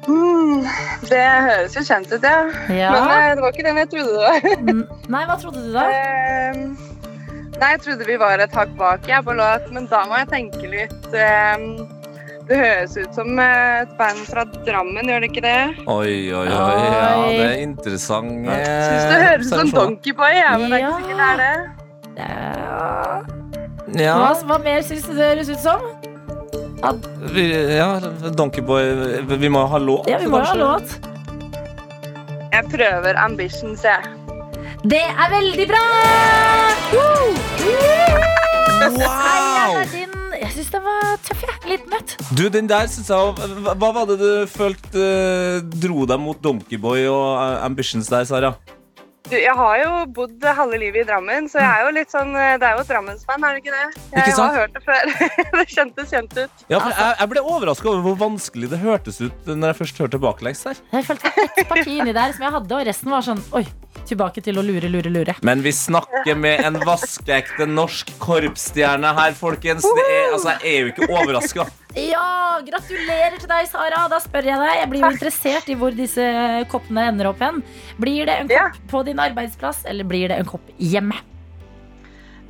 [0.08, 0.64] Mm,
[1.06, 2.40] det høres jo kjent ut, ja.
[2.74, 2.88] Ja.
[2.90, 4.40] Men eh, det var ikke den jeg trodde det var.
[4.72, 4.80] Mm,
[5.14, 5.84] Nei, hva trodde du da?
[5.94, 6.62] Ehm,
[7.60, 10.28] nei, jeg trodde vi var et hakk bak jeg på låt, men da må jeg
[10.32, 11.06] tenke litt.
[11.14, 11.68] Ehm,
[12.50, 15.56] det høres ut som eh, et band fra Drammen, gjør det ikke det?
[15.86, 16.46] oi, oi, oi.
[16.50, 18.32] Ja, det er interessant.
[18.42, 19.74] Jeg syns det høres ut som.
[19.78, 21.56] Donkeyboy, ja, men det er ikke sikkert det er det.
[22.18, 23.22] Ja.
[24.02, 25.86] Ja, Hva, hva mer syns du det høres ut som?
[27.32, 27.44] Vi,
[27.76, 27.88] ja
[28.34, 28.82] Donkeyboy
[29.38, 30.08] Vi må ha låt.
[30.10, 30.58] Ja, vi må kanskje.
[30.58, 30.98] ha låt.
[32.52, 34.02] Jeg prøver Ambitions, jeg.
[34.82, 35.82] Det er veldig bra!
[36.92, 37.30] Woo!
[38.98, 39.78] Wow!
[39.92, 40.10] din.
[40.42, 41.56] Jeg syns den var tøff, jeg.
[41.70, 42.16] Litt møtt.
[42.34, 46.40] Du, den der synes jeg Hva hva var det du følte eh, dro deg mot
[46.42, 48.54] Donkeyboy og eh, Ambitions der, Sara?
[49.30, 52.32] Du, jeg har jo bodd halve livet i Drammen, så jeg er jo litt sånn
[52.36, 54.00] eh, Det er jo et Drammensband, er det ikke det?
[54.12, 54.42] Jeg Ikke sant?
[54.42, 55.12] har hørt det før.
[55.60, 56.64] det kjentes kjent ut.
[56.72, 60.02] Ja, for jeg, jeg ble overraska over hvor vanskelig det hørtes ut når jeg først
[60.04, 60.82] hørte baklengs der.
[60.96, 63.44] Jeg følte det var ett parti inni der som jeg hadde, og resten var sånn
[63.56, 63.64] Oi,
[64.12, 65.34] tilbake til å lure, lure, lure.
[65.46, 69.84] Men vi snakker med en vaskeekte norsk korpsstjerne her, folkens.
[69.84, 71.66] Det er, altså, jeg er jo ikke overraska.
[71.98, 74.06] Ja, gratulerer til deg, Sara.
[74.08, 74.76] Da spør jeg deg.
[74.80, 76.24] Jeg blir jo interessert i hvor disse
[76.72, 77.60] koppene ender opp hen.
[78.00, 78.68] Blir det en Ja.
[78.72, 81.18] kopp på din arbeidsplass, eller blir det en kopp hjemme?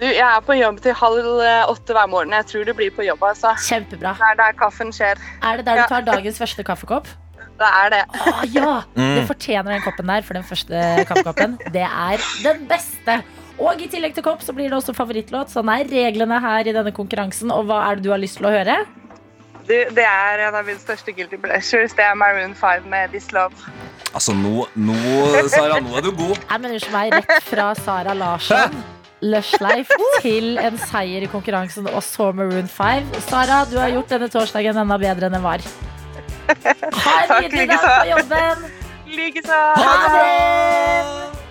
[0.03, 2.33] Du, jeg er på jobb til halv eh, åtte hver morgen.
[2.35, 3.53] Jeg tror det blir på jobb, altså.
[3.69, 4.17] Kjempebra.
[4.19, 5.21] Det er der kaffen skjer.
[5.43, 7.07] Er det der du tar dagens første kaffekopp?
[7.63, 8.03] Det er det.
[8.27, 8.73] Å ja!
[8.97, 9.13] Mm.
[9.19, 11.55] Det fortjener den koppen der, for den første kaffekoppen.
[11.75, 13.21] Det er den beste.
[13.63, 15.53] Og i tillegg til kopp så blir det også favorittlåt.
[15.53, 17.53] Sånn er reglene her i denne konkurransen.
[17.55, 18.81] Og hva er det du har lyst til å høre?
[19.69, 21.95] Du, det er en av mine største guilty pleasures.
[21.95, 23.55] Det er Maroon 5 med This Love.
[24.13, 24.97] Altså, nå, nå,
[25.53, 26.41] Sara, nå er du god.
[26.43, 28.83] Jeg mener som meg rett fra Sara Larsson.
[29.23, 29.95] Lush Life
[30.25, 33.15] til en seier i konkurransen, og så Maroon 5.
[33.29, 35.63] Sara, du har gjort denne torsdagen enda bedre enn den var.
[36.49, 38.67] Ha en Takk, nydelig dag på jobben.
[39.13, 39.61] Likeså.
[39.79, 41.43] Ha det!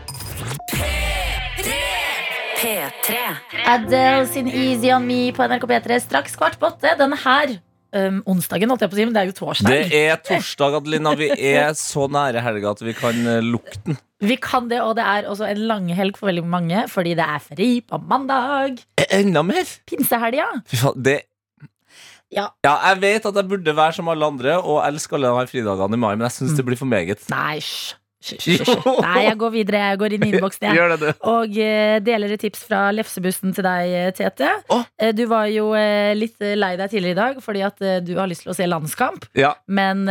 [2.61, 3.17] P3.
[3.65, 6.93] Adele sin Easy On Me på NRK P3 straks kvart på åtte.
[6.99, 7.55] Denne her
[7.95, 9.71] um, onsdagen, holdt jeg på å si, men det er jo torsdag.
[9.71, 11.15] Det er torsdag, Adelina.
[11.17, 13.97] Vi er så nære helga at vi kan eh, lukte den.
[14.21, 17.41] Vi kan det, og det er også en langhelg for veldig mange, fordi det er
[17.41, 18.83] fri på mandag.
[19.09, 19.73] Enda mer?
[19.89, 20.51] Pinsehelga.
[20.69, 21.17] Fy faen, det
[22.31, 22.47] Ja.
[22.63, 25.99] jeg vet at jeg burde være som alle andre og elske alle de fridagene i
[25.99, 27.25] mai, men jeg syns det blir for meget.
[27.33, 27.59] Nei,
[28.21, 28.47] hysj.
[28.61, 28.71] Hysj.
[29.01, 29.81] Nei, jeg går videre.
[29.91, 30.97] Jeg går inn i innboksen, jeg.
[31.01, 31.13] Det.
[31.31, 34.49] Og uh, deler et tips fra lefsebussen til deg, eh, Tete.
[34.73, 34.83] Oh.
[35.01, 38.29] Uh, du var jo uh, litt lei deg tidligere i dag fordi at du har
[38.29, 39.53] lyst til å se landskamp, Ja.
[39.71, 40.03] men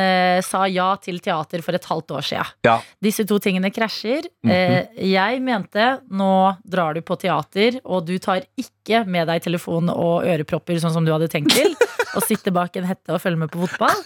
[0.45, 2.51] sa ja til teater for et halvt år siden.
[2.67, 2.79] Ja.
[3.03, 4.27] Disse to tingene krasjer.
[4.45, 4.51] Mhm.
[4.53, 6.33] eh, jeg mente nå
[6.65, 11.07] drar du på teater, og du tar ikke med deg telefon og ørepropper sånn som
[11.07, 11.75] du hadde tenkt til,
[12.17, 14.05] og sitter bak en hette og følger med på fotball.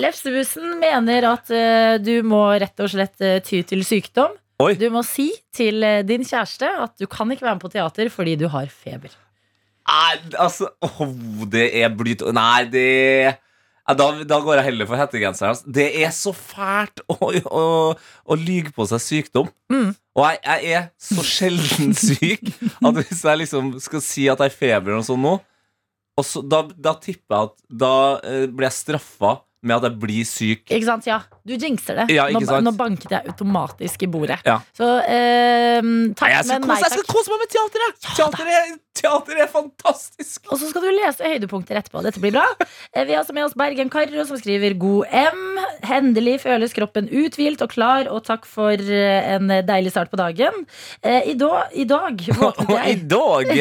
[0.00, 4.34] Lefsebussen mener at uh, du må rett og slett uh, ty til sykdom.
[4.62, 4.72] Oi.
[4.80, 8.12] Du må si til uh, din kjæreste at du kan ikke være med på teater
[8.12, 9.14] fordi du har feber.
[9.86, 12.86] Nei, altså oh, Det er blyt Nei, det
[13.94, 15.52] da, da går jeg heller for hettegenseren.
[15.54, 15.70] Altså.
[15.70, 17.66] Det er så fælt å, å,
[18.26, 19.50] å lyge på seg sykdom.
[19.70, 19.92] Mm.
[20.16, 24.50] Og jeg, jeg er så sjelden syk at hvis jeg liksom skal si at jeg
[24.50, 25.36] har feber eller noe sånt nå,
[26.24, 30.26] så, da, da tipper jeg at da eh, blir jeg straffa med at jeg blir
[30.28, 30.64] syk.
[30.68, 31.06] Ikke sant?
[31.08, 32.08] Ja, du jinxer det.
[32.14, 32.66] Ja, nå, ikke sant?
[32.66, 34.40] nå banket jeg automatisk i bordet.
[34.46, 34.58] Ja.
[34.76, 36.84] Så eh, takk, Nei, jeg, men kose, takk.
[36.84, 38.10] jeg skal kose meg med teateret!
[38.20, 40.46] Ja, er, teater er fantastisk!
[40.50, 42.02] Og så skal du lese høydepunkter etterpå.
[42.06, 42.46] Dette blir bra.
[42.92, 45.58] Eh, Vi har med oss Bergen Karro, som skriver 'God M'.
[45.86, 50.64] Hendelig føles kroppen uthvilt og klar, og takk for eh, en deilig start på dagen.
[51.02, 53.52] Eh, I, da, i dag våknet jeg i dag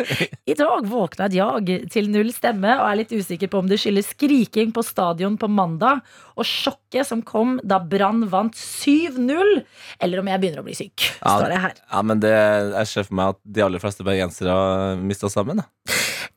[0.52, 4.12] I dag våknet jeg til null stemme og er litt usikker på om det skyldes
[4.14, 6.00] skriking på stadion på mandag
[6.34, 9.60] og sjokket som kom da Brann vant 7-0,
[10.02, 11.04] eller om jeg begynner å bli syk.
[11.20, 11.36] Ja.
[11.36, 11.76] Står det her.
[11.92, 14.54] Ja, men det, Jeg ser for meg at de aller fleste bergensere
[15.00, 15.60] mista sammen.
[15.62, 15.66] Da.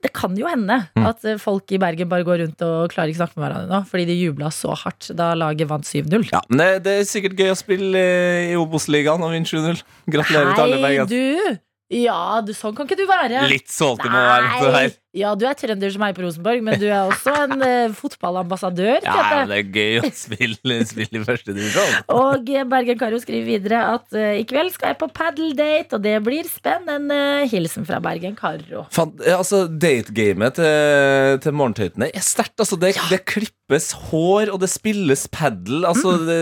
[0.03, 1.05] Det kan jo hende Mm.
[1.10, 3.79] at eh, folk i Bergen bare går rundt og klarer ikke snakke med hverandre nå,
[3.89, 6.27] fordi de jubla så hardt da laget vant 7-0.
[6.31, 9.81] Ja, men det, det er sikkert gøy å spille eh, i Obos-ligaen og vinne 7-0.
[10.13, 11.57] Gratulerer til alle Hei, du!
[11.97, 13.45] Ja, du, sånn kan ikke du være.
[13.47, 17.08] Litt salty må være Ja, du er trønder som er på Rosenborg, men du er
[17.10, 18.99] også en uh, fotballambassadør.
[19.06, 21.95] Ja, ja, det er gøy å spille, spille i første divisjon.
[22.13, 26.03] Og eh, Bergen Karo skriver videre at uh, i kveld skal jeg på padeldate, og
[26.06, 27.17] det blir spennende.
[27.49, 28.86] Hilsen fra Bergen Karo.
[28.93, 32.58] Fan, altså, Dategamet til, til morgentøytene er sterkt.
[32.62, 35.82] Altså, det, det klippes hår, og det spilles padel.
[35.88, 36.23] Altså, Mm.
[36.30, 36.38] det,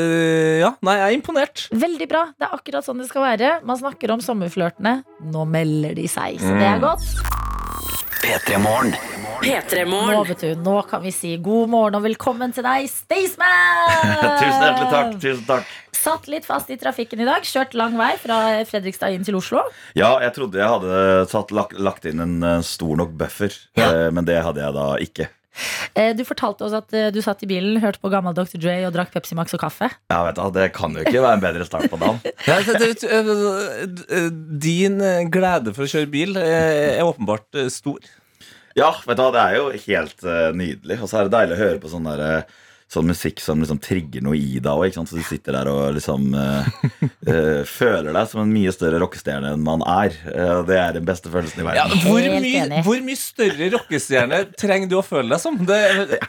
[0.62, 1.64] ja, nei, jeg er imponert.
[1.74, 2.26] Veldig bra.
[2.38, 3.54] Det er akkurat sånn det skal være.
[3.68, 4.98] Man snakker om sommerflørtene.
[5.34, 6.86] Nå melder de seg, så det er Mm.
[6.86, 7.55] godt.
[8.26, 8.96] P3 Morgen.
[10.16, 13.92] Nå, vet du, nå kan vi si god morgen og velkommen til deg, Staysman!
[14.42, 15.12] Tusen hjertelig takk.
[15.22, 17.46] tusen takk Satt litt fast i trafikken i dag.
[17.46, 19.62] Kjørt lang vei fra Fredrikstad inn til Oslo.
[19.98, 20.98] Ja, jeg trodde jeg hadde
[21.30, 23.92] satt, lagt, lagt inn en eh, stor nok buffer, ja.
[24.14, 25.30] men det hadde jeg da ikke.
[25.96, 28.58] Eh, Du fortalte oss at eh, du satt i bilen, hørte på gammel Dr.
[28.62, 29.90] Dre og drakk Pepsi Max og kaffe.
[30.12, 32.20] Ja, vet du, Det kan jo ikke være en bedre start på dagen.
[32.50, 33.16] Ja, det, det,
[34.12, 34.30] eh,
[34.68, 35.00] din
[35.32, 38.00] glede for å kjøre bil er åpenbart stor.
[38.76, 40.26] Ja, vet du, det er jo helt
[40.60, 41.00] nydelig.
[41.02, 43.80] Og så er det deilig å høre på sånn der, eh, Sånn musikk som liksom
[43.82, 44.94] trigger noe i deg òg.
[44.94, 46.68] Så du sitter der og liksom uh,
[47.26, 50.14] uh, føler deg som en mye større rockestjerne enn man er.
[50.30, 52.04] Uh, det er den beste følelsen i Ja, verden.
[52.06, 55.58] hvor, Helt mye, hvor mye større rockestjerne trenger du å føle deg som?
[55.66, 55.80] Det,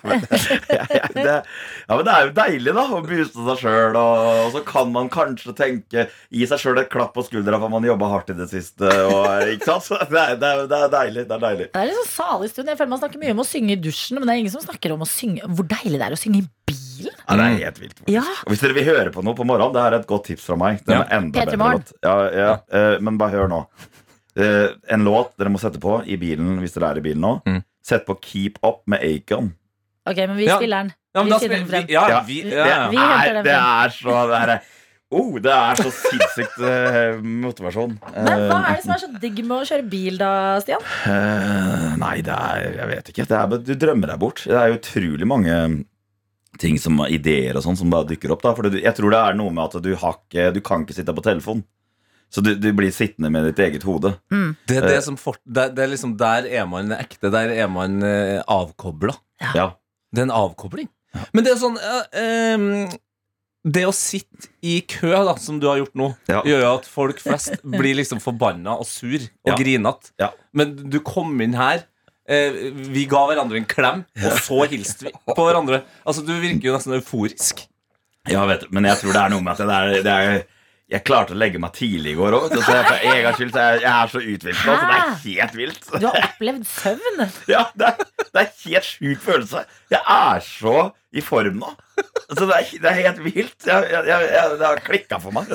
[0.76, 4.50] Ja, det, ja, men det er jo deilig da å booste seg sjøl, og, og
[4.56, 8.08] så kan man kanskje tenke Gi seg sjøl et klapp på skuldra for man jobba
[8.10, 8.88] hardt i det siste.
[9.06, 9.86] Og, ikke sant?
[9.86, 11.26] Så det, er, det, er, det er deilig.
[11.28, 11.68] Det er deilig.
[11.76, 12.72] Det er en sånn salig stund.
[12.72, 14.64] Jeg føler Man snakker mye om å synge i dusjen, men det er ingen som
[14.64, 17.14] snakker om å synge hvor deilig det er å synge i bilen.
[17.28, 18.00] Ja, det er helt vilt.
[18.10, 18.22] Ja.
[18.46, 20.56] Og hvis dere vil høre på noe på morgenen, det er et godt tips fra
[20.60, 20.80] meg.
[20.86, 21.02] Den Ja.
[21.04, 21.84] er enda Peter bedre Morgen.
[22.02, 23.62] Ja, ja, eh, men bare hør nå.
[24.36, 27.30] Uh, en låt dere må sette på i bilen hvis dere er i bilen nå.
[27.48, 27.62] Mm.
[27.82, 29.54] Sett på Keep Up med Acon.
[30.06, 30.90] Ok, men vi spiller den.
[31.16, 31.86] ja, men Vi spiller den frem.
[31.86, 32.18] vi, ja, Ja.
[32.26, 32.50] vi, Det.
[32.90, 34.60] Vi henter er, det er så det er,
[35.10, 37.96] oh, det er så sinnssykt eh, motivasjon.
[38.12, 40.30] Men hva er det som er så digg med å kjøre bil, da,
[40.60, 40.84] Stian?
[41.06, 43.26] Uh, nei, det er Jeg vet ikke.
[43.32, 44.44] Det er, du drømmer deg bort.
[44.44, 45.56] Det er utrolig mange
[46.58, 48.42] ting som ideer og sånn som bare dukker opp.
[48.42, 50.94] da For jeg tror det er noe med at du, har ikke, du kan ikke
[50.96, 51.64] sitte på telefon.
[52.32, 54.16] Så du, du blir sittende med ditt eget hode.
[54.66, 54.88] Det er Eh.
[54.96, 57.30] det som fort, det, det er liksom Der er man ekte.
[57.30, 59.14] Der er man eh, avkobla.
[59.54, 59.74] Ja.
[60.12, 60.88] Det er en avkobling.
[61.32, 62.96] Men det er sånn eh,
[63.66, 66.42] Det å sitte i kø, da, som du har gjort nå, Ja.
[66.46, 69.56] gjør jo at folk flest blir liksom forbanna og sur og Ja.
[69.58, 70.12] grinete.
[70.20, 70.30] Ja.
[70.52, 71.84] Men du kom inn her.
[72.28, 72.56] Eh,
[72.90, 75.82] vi ga hverandre en klem, og så hilste vi på hverandre.
[76.06, 77.62] Altså Du virker jo nesten euforisk.
[78.26, 80.40] Ja, vet du, men jeg tror det er noe med at det er, det er
[80.86, 82.44] Jeg klarte å legge meg tidlig i går òg.
[82.54, 85.16] Jeg, for en gangs skyld så jeg, jeg er så uthvilt nå, så det er
[85.24, 85.88] helt vilt.
[85.96, 87.24] Du har opplevd søvn.
[87.56, 89.64] Ja, det er, det er helt sjuk følelse.
[89.90, 90.76] Jeg er så
[91.16, 91.72] i form nå.
[92.36, 93.66] Så det er, det er helt vilt.
[93.66, 95.50] Jeg, jeg, jeg, det har klikka for meg.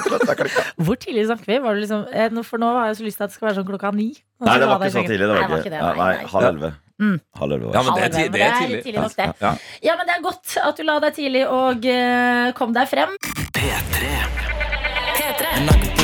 [0.82, 1.62] Hvor tidlig snakker vi?
[1.63, 3.60] Var det liksom, eh, for nå har jeg så lyst til at det skal være
[3.62, 4.10] sånn klokka ni.
[4.44, 5.24] Nei, det var ikke så tidlig.
[5.30, 5.72] Det var Nei, ikke.
[5.72, 5.82] det.
[5.86, 6.74] nei, nei, halv elleve.
[7.02, 7.17] Mm.
[7.39, 7.72] Halv elleve.
[7.78, 8.36] Ja, men det er tidlig.
[8.36, 8.84] Det er tidlig.
[8.89, 9.32] tidlig nok, det.
[9.48, 9.56] Ja.
[9.88, 13.15] Ja, men det er godt at du la deg tidlig og eh, kom deg frem.
[13.56, 14.40] P3.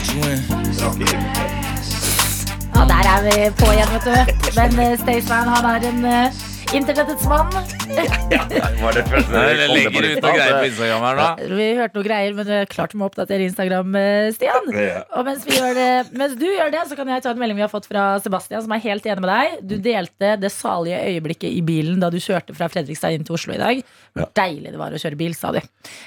[0.07, 0.19] P3.
[2.75, 4.15] Ja, der er vi på igjen, vet du.
[4.55, 6.31] Men uh, Staysman, han er en eh,
[6.75, 7.51] internettets mann.
[8.81, 11.27] Var det første vi på ute lista, og greier på Instagram her nå.
[11.59, 14.67] Vi hørte noen greier, men klart du må oppdatere Instagram, eh, Stian.
[14.75, 15.03] Ja.
[15.15, 17.59] Og mens, vi gjør det, mens du gjør det, så kan jeg ta en melding
[17.59, 19.61] vi har fått fra Sebastian, som er helt enig med deg.
[19.69, 23.55] Du delte det salige øyeblikket i bilen da du kjørte fra Fredrikstad inn til Oslo
[23.55, 23.81] i dag.
[24.17, 25.61] Hvor deilig det var å kjøre bil, sa du.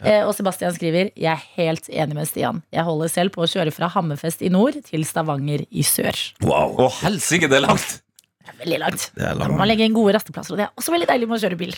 [0.05, 2.62] Eh, og Sebastian skriver Jeg er helt enig med Stian.
[2.75, 6.20] Jeg holder selv på å kjøre fra Hammerfest i nord til Stavanger i sør.
[6.44, 6.77] Wow.
[6.77, 8.01] Å, helsike, det er langt!
[8.61, 9.11] Veldig langt.
[9.17, 11.29] Det er Da må man legge inn gode rasteplasser, og det er også veldig deilig
[11.31, 11.77] med å kjøre bil.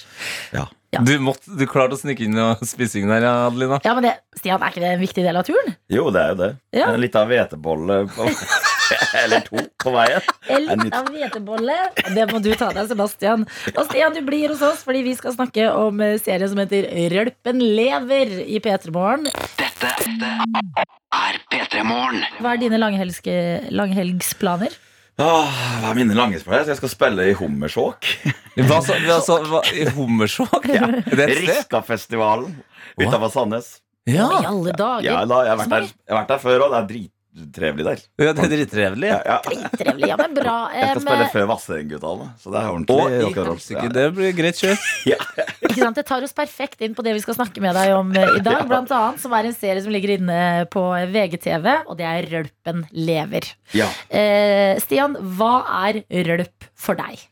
[0.57, 0.67] Ja.
[0.93, 1.01] Ja.
[1.01, 3.79] Du, måtte, du klarte å snike inn og spising der, Adelina.
[3.85, 5.73] Ja, men det, Stian, er ikke det en viktig del av turen?
[5.93, 6.51] Jo, det er jo det.
[6.77, 6.91] Ja.
[6.93, 8.03] En liten hvetebolle
[9.23, 10.21] Eller to på veien.
[10.53, 11.77] En liten hvetebolle.
[12.13, 13.47] Det må du ta deg, Sebastian.
[13.73, 16.91] Og Stian, du blir hos oss fordi vi skal snakke om eh, serien som heter
[17.15, 19.31] Rølpen lever i P3 Morgen.
[19.57, 22.21] Dette er P3 Morgen.
[22.43, 24.77] Hva er dine langhelgsplaner?
[25.21, 26.65] Åh, hva er mine langesplaner?
[26.73, 28.09] Jeg skal spille i Hummersåk.
[28.57, 30.69] Hva så, hva, så, hva, i Hummersåk?
[30.73, 30.89] Ja.
[31.05, 31.27] Det?
[31.43, 32.55] Riskafestivalen
[32.97, 33.75] utenfor Sandnes.
[34.09, 34.29] Ja.
[34.41, 35.07] I alle dager.
[35.07, 37.87] Ja, da, jeg, har vært der, jeg har vært der før, og det er drittrevelig
[37.87, 38.05] der.
[38.25, 39.11] ja, det er drittrevelig.
[39.13, 39.39] Ja, ja.
[39.47, 40.57] drittrevelig, Ja, men bra.
[40.75, 43.93] Jeg skal spille før Vassendgutane, så det er ordentlig i rock'n'roll.
[43.99, 44.89] det blir greit kjør.
[45.73, 45.99] ikke sant?
[45.99, 48.45] Det tar oss perfekt inn på det vi skal snakke med deg om eh, i
[48.45, 48.63] dag.
[48.71, 50.39] Blant annet som er en serie som ligger inne
[50.73, 53.49] på VGTV, og det er Rølpen lever.
[53.77, 53.89] Ja.
[54.13, 55.55] Eh, Stian, hva
[55.87, 57.25] er rølp for deg?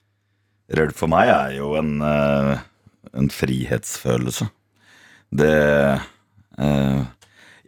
[0.77, 2.67] Rølp for meg er jo en, eh,
[3.19, 4.51] en frihetsfølelse.
[5.31, 5.55] Det
[6.59, 7.01] eh,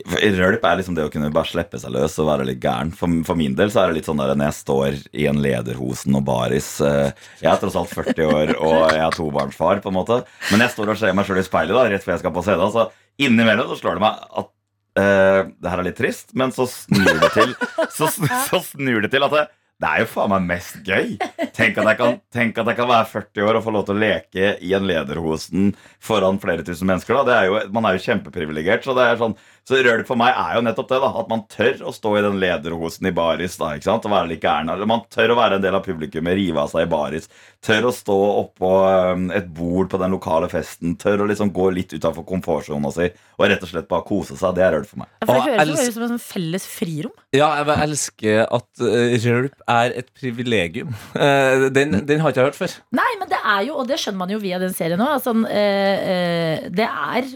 [0.03, 2.93] Rølp er liksom det å kunne bare slippe seg løs og være litt gæren.
[2.97, 5.43] For, for min del så er det litt sånn der når jeg står i en
[5.43, 7.13] lederhosen og baris eh,
[7.43, 10.23] Jeg er tross alt 40 år og jeg er tobarnsfar, på en måte.
[10.51, 12.45] Men jeg står og ser meg sjøl i speilet da, rett før jeg skal på
[12.47, 12.89] scenen, så
[13.23, 14.53] innimellom så slår det meg at
[14.99, 17.53] uh, det her er litt trist, men så snur det til
[17.93, 18.09] Så,
[18.49, 19.47] så snur det til at det,
[19.83, 21.17] det er jo faen meg mest gøy.
[21.57, 23.97] Tenk at, jeg kan, tenk at jeg kan være 40 år og få lov til
[23.97, 27.19] å leke i en lederhosen foran flere tusen mennesker.
[27.19, 27.25] Da.
[27.27, 28.87] Det er jo, man er jo kjempeprivilegert.
[28.87, 30.99] Så det sånn så rølp for meg er jo nettopp det.
[31.05, 34.09] da At man tør å stå i den lederhosen i baris da, ikke sant?
[34.09, 36.89] og være like ærna, Man tør å være en del av publikummet, rive av seg
[36.89, 37.29] i baris.
[37.63, 38.73] Tør å stå oppå
[39.15, 40.97] um, et bord på den lokale festen.
[40.99, 43.07] Tør å liksom gå litt utafor komfortsona si
[43.39, 44.57] og rett og slett bare kose seg.
[44.59, 45.13] Det er rølp for meg.
[45.23, 47.15] Ja, For det høres jo ut som en sånn felles frirom.
[47.33, 50.93] Ja, jeg elsker at uh, rølp er et privilegium.
[51.17, 52.77] Eh, den, den har ikke jeg hørt før.
[52.99, 55.35] Nei, men det er jo, og det skjønner man jo via den serien nå, altså,
[55.51, 57.29] eh, eh, det er,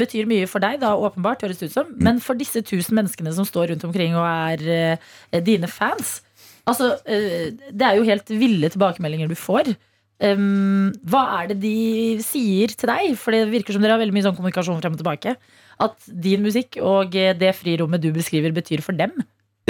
[0.00, 1.92] betyr mye for deg, da, åpenbart, høres det ut som.
[2.00, 4.98] Men for disse tusen menneskene som står rundt omkring og er
[5.46, 6.20] dine fans
[6.68, 9.72] Altså, det er jo helt ville tilbakemeldinger du får.
[10.20, 13.16] Um, hva er det de sier til deg?
[13.18, 15.34] For det virker som dere har veldig mye sånn kommunikasjon frem og tilbake.
[15.82, 19.16] At din musikk og det frirommet du beskriver, betyr for dem.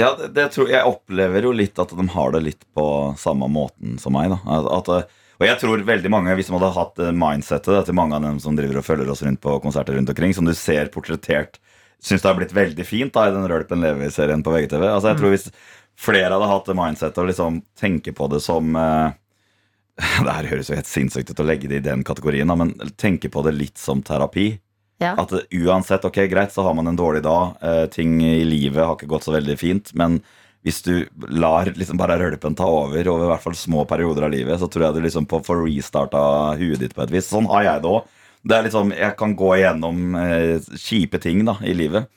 [0.01, 2.85] Ja, det, det tror, jeg opplever jo litt at de har det litt på
[3.21, 4.33] samme måten som meg.
[4.33, 5.11] At, at,
[5.41, 8.39] og jeg tror veldig mange, Hvis de hadde hatt eh, mindsettet til mange av dem
[8.41, 11.61] som driver og følger oss rundt på konserter rundt omkring, som du ser portrettert,
[12.01, 14.85] syns det har blitt veldig fint da, i den Rølpen Levi-serien på VGTV.
[14.89, 15.49] Altså, jeg tror Hvis
[16.01, 19.17] flere hadde hatt det mindsettet og liksom tenke på det som eh,
[20.25, 22.73] Det her høres jo helt sinnssykt ut å legge det i den kategorien, da, men
[22.97, 24.55] tenke på det litt som terapi.
[25.01, 25.15] Ja.
[25.17, 27.57] At uansett, ok, greit, så har man en dårlig dag.
[27.65, 29.89] Eh, ting i livet har ikke gått så veldig fint.
[29.97, 30.19] Men
[30.61, 30.93] hvis du
[31.33, 34.69] lar liksom bare rølpen ta over over i hvert fall små perioder av livet, så
[34.69, 36.21] tror jeg du liksom får restarta
[36.59, 37.29] huet ditt på et vis.
[37.31, 38.17] Sånn har jeg det òg.
[38.41, 42.09] Det er liksom, Jeg kan gå igjennom eh, kjipe ting da, i livet.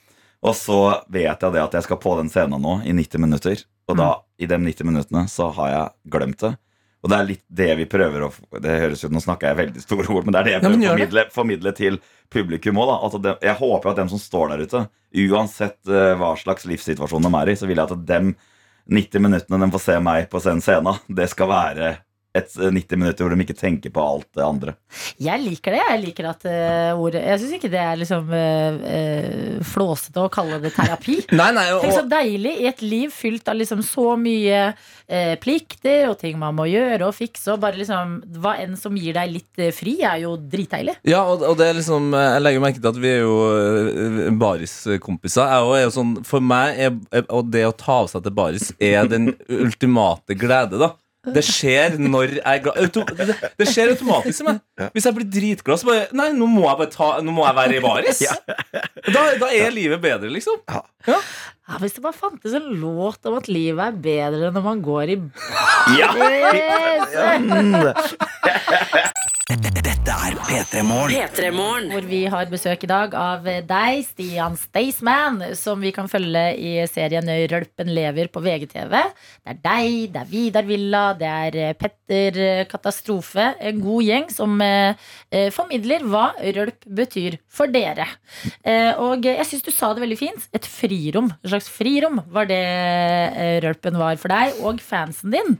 [0.45, 0.79] Og så
[1.09, 3.65] vet jeg det at jeg skal på den scenen nå i 90 minutter.
[3.89, 6.53] Og da, i de 90 minuttene, så har jeg glemt det.
[7.05, 8.31] Og det er litt det vi prøver å
[8.63, 10.79] Det høres ut, Nå snakker jeg veldig store ord, men det er det jeg prøver
[10.81, 11.99] å formidle, formidle til
[12.33, 12.95] publikum òg.
[12.95, 14.81] Altså jeg håper at dem som står der ute,
[15.25, 18.33] uansett eh, hva slags livssituasjon de er i, så vil jeg at dem
[18.89, 21.93] 90 minuttene de får se meg på scenen, det skal være
[22.35, 24.75] et eh, 90 minutter hvor de ikke tenker på alt det andre.
[25.21, 25.81] Jeg liker det.
[25.85, 30.31] Jeg liker at uh, ordet Jeg syns ikke det er liksom uh, eh, flåsete å
[30.33, 31.19] kalle det terapi.
[31.39, 35.35] Nei, nei, og, Tenk så deilig i et liv fylt av liksom så mye uh,
[35.41, 37.53] plikter og ting man må gjøre og fikse.
[37.53, 40.97] Og bare liksom Hva enn som gir deg litt eh, fri, er jo dritdeilig.
[41.07, 44.21] Ja, og, og det er liksom Jeg legger merke til at vi er jo eh,
[44.41, 45.55] bariskompiser.
[45.55, 48.35] Jeg er jo sånn For meg er er- Og det å ta av seg til
[48.35, 50.93] baris er den ultimate glede, da.
[51.33, 52.75] Det skjer når jeg er glad
[53.25, 54.57] det, det skjer automatisk i meg.
[54.93, 57.55] Hvis jeg blir dritglad, så bare Nei, nå må jeg bare ta Nå må jeg
[57.57, 58.19] være i baris.
[59.09, 60.57] Da, da er livet bedre, liksom.
[61.07, 61.17] Ja,
[61.81, 65.17] hvis det bare fantes en låt om at livet er bedre når man går i
[65.97, 66.09] Ja!
[66.13, 67.11] baris!
[69.49, 71.89] Dette er P3 Morgen.
[71.91, 76.73] Hvor vi har besøk i dag av deg, Stian Staysman, som vi kan følge i
[76.89, 78.93] serien Rølpen lever på VGTV.
[78.95, 83.51] Det er deg, det er Vidar Villa, det er eh, Petter eh, Katastrofe.
[83.59, 84.95] En god gjeng som eh,
[85.31, 88.07] eh, formidler hva rølp betyr for dere.
[88.63, 90.47] Eh, og jeg syns du sa det veldig fint.
[90.55, 91.31] Et frirom.
[91.41, 95.57] Et slags frirom var det eh, rølpen var for deg og fansen din.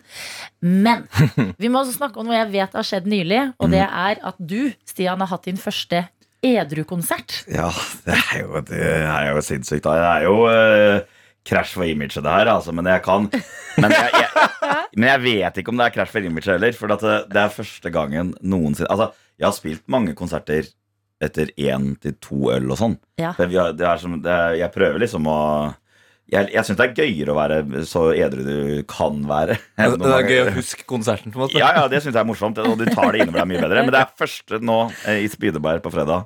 [0.65, 1.05] Men
[1.61, 4.44] vi må også snakke om noe jeg vet har skjedd nylig, og det er at
[4.47, 6.05] du, Stian, har hatt din første
[6.45, 7.41] edru-konsert.
[7.51, 7.69] Ja,
[8.05, 9.85] det er jo, det er jo sinnssykt.
[9.87, 12.51] Det er jo uh, crash for imaget, det her.
[12.53, 13.29] Altså, men jeg kan
[13.81, 14.47] men jeg, jeg,
[14.95, 16.77] men jeg vet ikke om det er crash for imaget heller.
[16.77, 20.69] For at det, det er første gangen noensinne Altså, jeg har spilt mange konserter
[21.23, 22.95] etter én til to øl og sånn.
[23.21, 23.33] Ja.
[23.39, 25.39] Det, det som, det jeg prøver liksom å
[26.33, 28.55] Jeg, jeg syns det er gøyere å være så edru du
[28.89, 29.59] kan være.
[29.77, 31.29] Det er gøy å huske konserten.
[31.31, 33.43] på en måte Ja, ja, det syns jeg er morsomt, og du tar det innover
[33.43, 33.83] deg mye bedre.
[33.85, 36.25] Men det er første nå eh, i Spydeberg på fredag.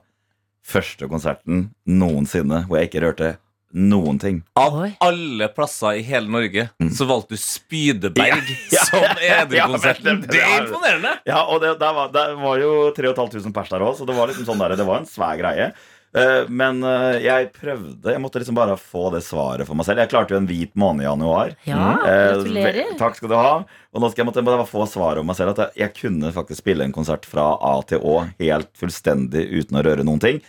[0.69, 3.29] Første konserten noensinne hvor jeg ikke rørte
[3.75, 4.39] noen ting.
[4.57, 6.63] Av alle plasser i hele Norge
[6.95, 8.55] så valgte du Spydeberg Mm.
[8.71, 10.23] Ja, ja, som ja, edrukonserten.
[10.23, 11.11] er det er- imponerende!
[11.29, 14.31] Ja, og det, der var, der var jo 3500 pers der òg, så det var
[14.31, 15.69] liksom sånn der, det var en svær greie.
[16.17, 19.99] Eh, men eh, jeg prøvde Jeg måtte liksom bare få det svaret for meg selv.
[20.01, 21.51] Jeg klarte jo en hvit måned i januar.
[21.69, 22.79] Ja, Eh, gratulerer.
[22.87, 23.51] eh, Takk skal du ha.
[23.93, 25.53] Og nå skal jeg måtte bare få svaret om meg selv.
[25.53, 29.77] At jeg, jeg kunne faktisk spille en konsert fra A til Å helt fullstendig uten
[29.77, 30.41] å røre noen ting.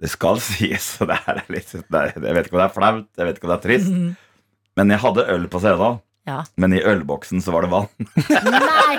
[0.00, 2.76] Det skal sies, og det er litt det er, Jeg vet ikke om det er
[2.78, 3.92] flaut, jeg vet ikke om det er trist.
[4.80, 6.00] Men jeg hadde øl på scenen.
[6.24, 6.40] Ja.
[6.56, 7.88] Men i ølboksen så var det vann.
[8.30, 8.96] Nei!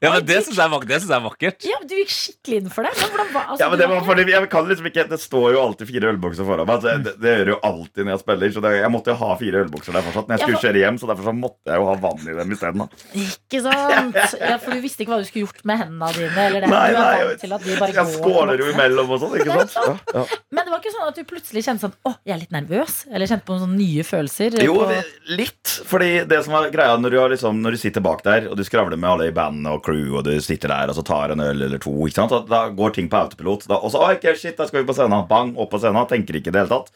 [0.00, 1.64] Ja, men Det syns jeg, er er vakkert.
[1.68, 2.92] Ja, Du gikk skikkelig inn for det.
[2.96, 5.60] Men hvordan altså, Ja, men det, var fordi jeg kan liksom ikke Det står jo
[5.60, 6.72] alltid fire ølbokser foran meg.
[6.78, 8.54] Altså, det, det gjør jo alltid når jeg spiller.
[8.54, 10.30] Så det, jeg måtte jo ha fire ølbokser der fortsatt.
[10.30, 12.24] Når jeg Ja, skulle for- kjøre hjem, så derfor så måtte jeg jo ha vann
[12.24, 12.86] i dem isteden.
[13.26, 14.20] Ikke sant?
[14.40, 16.46] Ja, for du visste ikke hva du skulle gjort med hendene dine.
[16.46, 16.72] Eller det.
[16.72, 19.76] Nei, nei, jeg, de Jeg skåler jo imellom og sånn, ikke sant?
[19.76, 20.24] Ja, ja.
[20.48, 22.96] Men det var ikke sånn at du plutselig kjente sånn Å, jeg er litt nervøs.
[23.12, 24.56] Eller kjente på sånne nye følelser.
[24.64, 24.96] Jo, på,
[25.36, 25.76] litt.
[25.90, 28.56] Fordi det som er greia når du, har liksom, når du sitter bak der, og
[28.56, 31.34] du skravler med alle i bandet og crew, og du sitter der og så tar
[31.34, 32.30] en øl eller to, ikke sant?
[32.32, 33.66] Da, da går ting på autopilot.
[33.68, 35.26] Da, og så oi, ok, shit, da skal vi på scenen.
[35.28, 36.06] Bang, opp på scenen.
[36.08, 36.92] Tenker ikke i det hele tatt.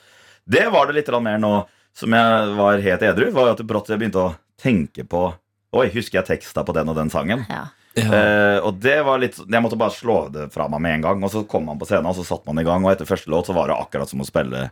[0.46, 1.54] Det var det litt mer nå
[1.94, 5.32] som jeg var helt edru, var at brått jeg begynte å tenke på
[5.74, 7.44] Oi, husker jeg teksta på den og den sangen?
[7.50, 7.64] ja.
[7.94, 11.20] Eh, og det var litt Jeg måtte bare slå det fra meg med en gang.
[11.22, 13.30] Og så kom man på scenen, og så satt man i gang, og etter første
[13.30, 14.64] låt så var det akkurat som å spille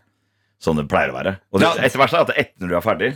[0.62, 1.36] sånn det pleier å være.
[1.54, 1.86] Og det, Ja.
[1.86, 3.10] etter hvert så er at etter når du er ferdig,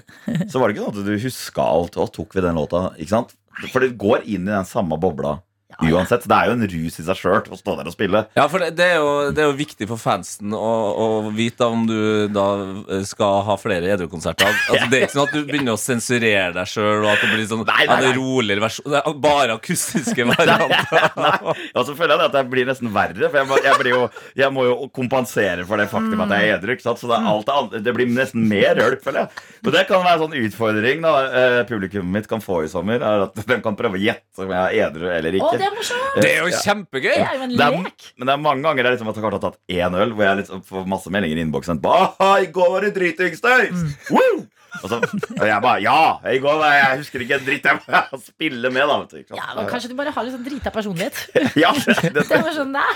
[0.50, 1.98] så var det ikke sånn at du huska alt.
[2.02, 2.80] Og tok vi den låta?
[2.98, 3.34] Ikke sant?
[3.72, 5.96] For det går inn i den samme bobla Ja, ja.
[5.96, 6.22] uansett.
[6.30, 8.20] Det er jo en rus i seg sjøl å stå der og spille.
[8.38, 11.66] Ja, for det, det, er jo, det er jo viktig for fansen å, å vite
[11.66, 11.96] om du
[12.30, 12.44] da
[12.86, 14.54] eh, skal ha flere edrukonserter.
[14.76, 17.28] Altså, det er ikke sånn at du begynner å sensurere deg sjøl, og at det
[17.32, 18.12] blir sånn Nei, nei, nei.
[18.16, 18.88] roligere versjon.
[18.92, 21.06] Det er bare akustiske varianter.
[21.72, 24.00] Og så føler jeg at det blir nesten verre, for jeg må, jeg blir jo,
[24.38, 26.76] jeg må jo kompensere for det faktum at jeg er edru.
[26.86, 29.44] Så det, er alt det, blir nesten mer rølp, føler jeg.
[29.64, 33.02] Og det kan være en sånn utfordring da eh, publikummet mitt kan få i sommer.
[33.02, 35.55] Er at De kan prøve å gjette om jeg er edru eller ikke.
[35.60, 36.18] Det er morsomt!
[36.20, 37.12] Det er jo kjempegøy!
[37.12, 38.10] Det er jo en Det er, lek.
[38.16, 40.42] men det er mange ganger jeg liksom har klart å tatt én øl, hvor jeg
[40.42, 41.80] liksom får masse meldinger i innboksen.
[41.80, 44.44] I går var det dritings, mm.
[44.82, 44.98] Og, så,
[45.40, 46.00] og jeg bare Ja,
[46.32, 47.68] i går var jeg, husker ikke en dritt.
[47.68, 48.98] Jeg må spille med, da.
[49.02, 49.36] Vet du.
[49.36, 51.22] Ja, men Kanskje du bare har litt sånn drita personlighet.
[51.64, 52.88] ja, det, det, Det var sånn Nei,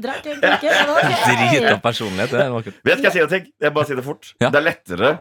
[0.00, 0.78] drakk en drikke.
[1.26, 2.32] Drita personlighet.
[2.32, 2.80] Det er vakkert.
[2.86, 3.50] Vet hva jeg sier, ting?
[3.60, 4.32] Jeg bare sier det fort.
[4.40, 4.48] Ja.
[4.48, 5.12] Det er lettere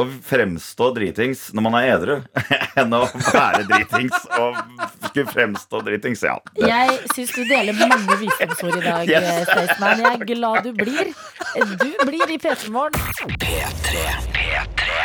[0.00, 2.14] å fremstå dritings når man er edru,
[2.80, 4.56] enn å være dritings og
[5.10, 6.22] skulle fremstå dritings.
[6.24, 6.38] Ja.
[6.56, 6.64] Det.
[6.70, 9.26] Jeg syns du deler mange visdomsord i dag, Yes.
[9.28, 10.00] eh, Staysman.
[10.00, 11.12] Jeg er glad du blir.
[11.82, 12.96] Du blir i P3 Morgen.
[13.42, 14.06] P3.
[14.32, 14.96] P3.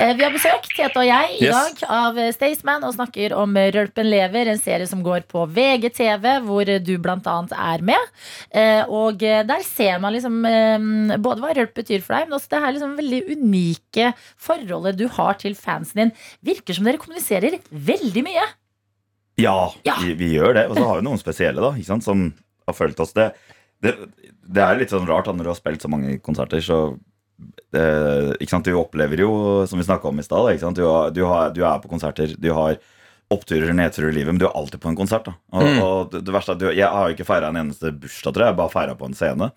[0.00, 1.74] Eh, Vi har besøk, Tete og jeg, i Yes.
[1.76, 6.26] dag av eh, Staysman og snakker om Rølpen lever, en serie som går på VGTV,
[6.48, 8.08] hvor du annet er med.
[8.56, 10.40] Eh, Og der ser man liksom
[11.20, 14.10] både hva rølp betyr for deg, men også det her liksom veldig unike
[14.40, 16.12] forholdet du har til fansen din.
[16.46, 18.46] Virker som dere kommuniserer veldig mye.
[19.40, 19.96] Ja, Ja.
[20.02, 20.66] Vi, vi gjør det.
[20.70, 22.26] Og så har vi noen spesielle da, ikke sant, som
[22.68, 23.12] har fulgt oss.
[23.16, 23.30] Det,
[23.84, 23.94] det,
[24.44, 26.80] det er litt sånn rart da, når du har spilt så mange konserter, så
[27.72, 27.84] det,
[28.42, 29.30] ikke sant, Du opplever jo,
[29.70, 30.82] som vi snakka om i stad, du,
[31.16, 31.22] du,
[31.56, 32.76] du er på konserter, du har
[33.30, 35.24] oppturer og nedturer i livet, men du er alltid på en konsert.
[35.28, 35.78] da Og, Mm.
[35.86, 38.34] og det, det verste er at du, Jeg har jo ikke feira en eneste bursdag,
[38.34, 38.48] tror jeg.
[38.50, 39.50] Jeg har bare feira på en scene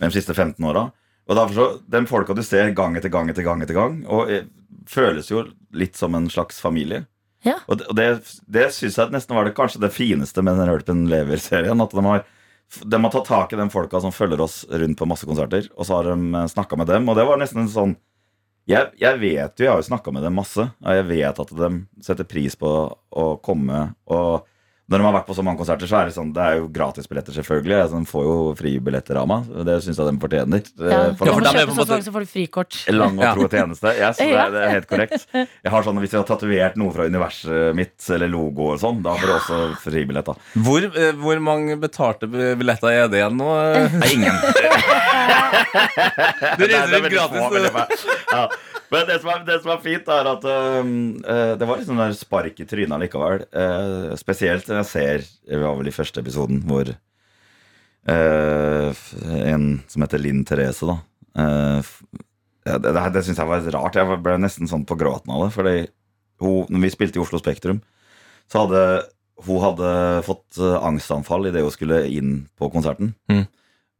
[0.00, 0.86] de siste 15 åra.
[1.30, 4.30] Og derfor så, Den folka du ser gang etter gang etter gang, etter gang og
[4.32, 4.48] eh,
[4.90, 5.44] føles jo
[5.76, 7.04] litt som en slags familie.
[7.46, 7.60] Ja.
[7.70, 8.08] Og det, og det,
[8.50, 11.80] det syns jeg nesten var det kanskje det fineste med den Rølpen lever-serien.
[11.80, 12.24] At de har,
[12.82, 15.86] de har tatt tak i de folka som følger oss rundt på masse konserter, og
[15.86, 17.08] så har de snakka med dem.
[17.08, 17.96] Og det var nesten en sånn
[18.68, 21.52] jeg, jeg vet jo, jeg har jo snakka med dem masse, og jeg vet at
[21.58, 21.70] de
[22.04, 23.86] setter pris på å komme.
[24.12, 24.46] Og
[24.90, 26.64] når de har vært på så mange konserter, så er det sånn Det er jo
[26.74, 27.76] gratisbilletter, selvfølgelig.
[27.84, 29.46] Altså, de får jo fribilletter av meg.
[29.68, 30.60] Det syns jeg de fortjener.
[30.66, 32.72] Ja, Eh, du for må for kjøpe så mange, så får du frikort.
[33.00, 33.88] Lang og tro tjeneste.
[33.96, 34.46] Yes, det, Ja.
[34.46, 35.26] er, det er helt korrekt.
[35.32, 38.98] Jeg har sånn, Hvis jeg har tatovert noe fra universet mitt, eller logo og sånn,
[39.06, 40.26] da får du også fribillett.
[40.26, 40.34] da
[40.66, 43.50] Hvor, eh, hvor mange betalte billetter er det igjen nå?
[43.94, 44.36] Nei, ingen.
[46.58, 47.38] du Det er- reiser er veldig gratis.
[47.38, 47.84] få, få.
[48.32, 48.44] Ja.
[48.90, 50.88] Men det som, er, det som er fint, er at øh,
[51.60, 53.44] det var litt sånn der spark i trynet likevel.
[53.54, 56.90] Uh, spesielt når jeg ser Det var vel i første episoden hvor
[58.10, 59.04] uh,
[59.46, 60.96] en som heter Linn Therese, da
[61.38, 61.92] eh,
[62.66, 64.00] Det, det, det syns jeg var rart.
[64.00, 65.54] Jeg ble nesten sånn på gråten av det.
[65.54, 65.76] Fordi
[66.42, 67.80] hun, når vi spilte i Oslo Spektrum,
[68.50, 68.82] så hadde
[69.40, 69.90] hun hadde
[70.26, 73.14] fått angstanfall idet hun skulle inn på konserten.
[73.32, 73.46] Mm.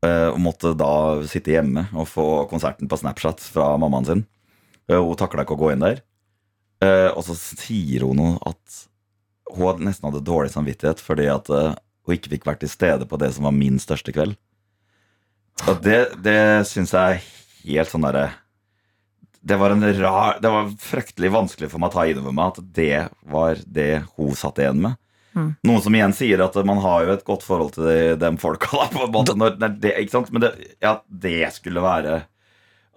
[0.01, 4.22] Eh, og måtte da sitte hjemme og få konserten på Snapchat fra mammaen sin.
[4.91, 6.03] Eh, hun takla ikke å gå inn der.
[6.82, 8.82] Eh, og så sier hun noe at
[9.55, 11.74] hun nesten hadde dårlig samvittighet fordi at eh,
[12.07, 14.38] hun ikke fikk vært til stede på det som var min største kveld.
[15.68, 17.26] Og det, det syns jeg er
[17.66, 18.30] helt sånn derre
[19.41, 22.51] det var, en rar, det var fryktelig vanskelig for meg å ta inn over meg
[22.51, 22.97] at det
[23.32, 24.99] var det hun satt igjen med.
[25.32, 25.55] Mm.
[25.64, 28.68] Noen som igjen sier at man har jo et godt forhold til de, de folka.
[28.76, 30.28] Da, på en måte, når, når det, ikke sant?
[30.34, 30.53] Men det,
[30.84, 32.18] ja, det skulle være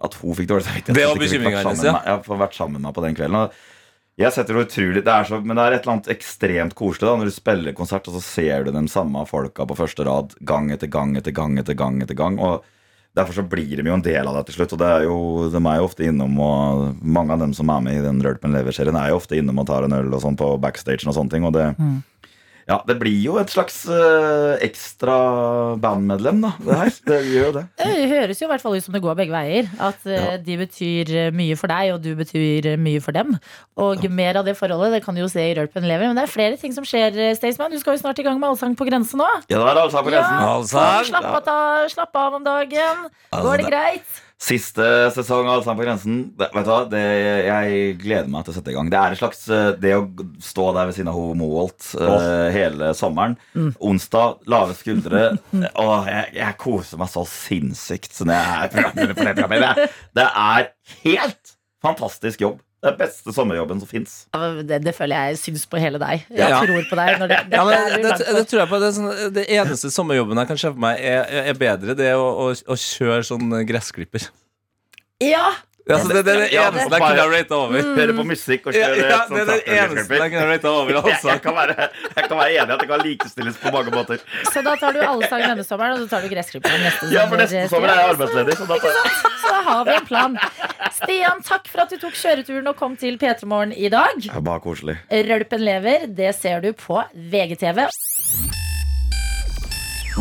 [0.04, 0.98] At hun fikk dårlig samvittighet.
[0.98, 1.94] Det var bekymringa hennes, ja.
[1.96, 2.36] med ja.
[2.44, 3.40] vært sammen med meg på den kvelden.
[3.40, 6.76] Og jeg setter det utrolig det er så, Men det er et eller annet ekstremt
[6.78, 10.06] koselig da når du spiller konsert, og så ser du de samme folka på første
[10.06, 12.00] rad gang etter gang etter gang etter gang.
[12.04, 12.62] etter gang Og
[13.14, 14.72] Derfor så blir de jo en del av det til slutt.
[14.74, 17.84] Og det er jo, de er jo ofte innom og Mange av dem som er
[17.86, 20.38] med i den Rølpen lever-serien, er jo ofte innom og tar en øl og sånn
[20.38, 21.46] på backstagen og sånne ting.
[21.46, 21.68] Og det,
[22.68, 25.16] ja, det blir jo et slags uh, ekstra
[25.82, 26.52] bandmedlem, da.
[26.64, 26.92] Det her.
[27.08, 27.64] Det gjør jo det.
[27.84, 29.68] Det høres jo i hvert fall ut som det går begge veier.
[29.84, 30.36] At uh, Ja.
[30.40, 33.36] de betyr eh, mye for deg, og du betyr mye for dem.
[33.80, 36.08] Og mer av det forholdet det kan du jo se i Rølpen lever.
[36.08, 37.72] Men det er flere ting som skjer, Staysman.
[37.74, 39.28] Du skal jo snart i gang med Allsang på grensen nå.
[39.50, 40.38] Ja, det er Allsang på grensen.
[40.40, 41.08] Ja, Allsang.
[41.10, 43.08] slapp av, slapp av om dagen.
[43.34, 44.23] Går det greit?
[44.40, 46.16] Siste sesong av Allsang på grensen.
[46.36, 46.80] Det, vet du hva?
[46.90, 47.02] Det,
[47.46, 48.90] jeg gleder meg til å sette i gang.
[48.92, 50.02] Det er en slags eh, Det å
[50.42, 53.38] stå der ved siden av Ho Moholt uh, hele sommeren.
[53.78, 55.24] Onsdag, lave skuldre.
[55.84, 58.74] og jeg, jeg koser meg så sinnssykt når jeg er
[59.14, 59.64] det programmet.
[59.78, 60.70] Det, det er
[61.06, 62.60] helt fantastisk jobb.
[62.84, 64.14] Det er beste sommerjobben som fins.
[64.68, 66.26] Det, det føler jeg syns på hele deg.
[66.28, 66.58] Jeg Ja.
[66.60, 67.14] tror på deg.
[67.22, 68.80] Når det, Ja, men det, det, tror jeg på.
[68.82, 71.96] Det, er sånn, det eneste sommerjobben jeg kan se for meg, er, er bedre.
[71.96, 74.28] Det er å, å, å kjøre sånn gressklipper.
[75.24, 75.46] Ja!
[75.84, 77.88] Altså, det, det er det Ja, eneste jeg kunne ha rata over.
[77.98, 80.70] Høre på musikk og kjøre ja, sånn det er det eneste jeg kunne ha rata
[80.70, 80.92] over.
[80.94, 81.28] jeg, Altså.
[81.28, 84.24] jeg, kan være, enig i at det kan likestilles på mange måter.
[84.48, 87.42] Så da tar du Allsang denne sommeren, og så tar du gressklipperen neste Ja, for
[87.42, 88.56] neste sommer er jeg arbeidsledig.
[88.62, 88.98] Så da tar
[89.44, 90.40] Så da har vi en plan.
[91.02, 94.30] Stian, takk for at du tok kjøreturen og kom til P3 Morgen i dag.
[94.40, 94.98] bare koselig.
[95.12, 97.84] Rølpen lever, det ser du på VGTV.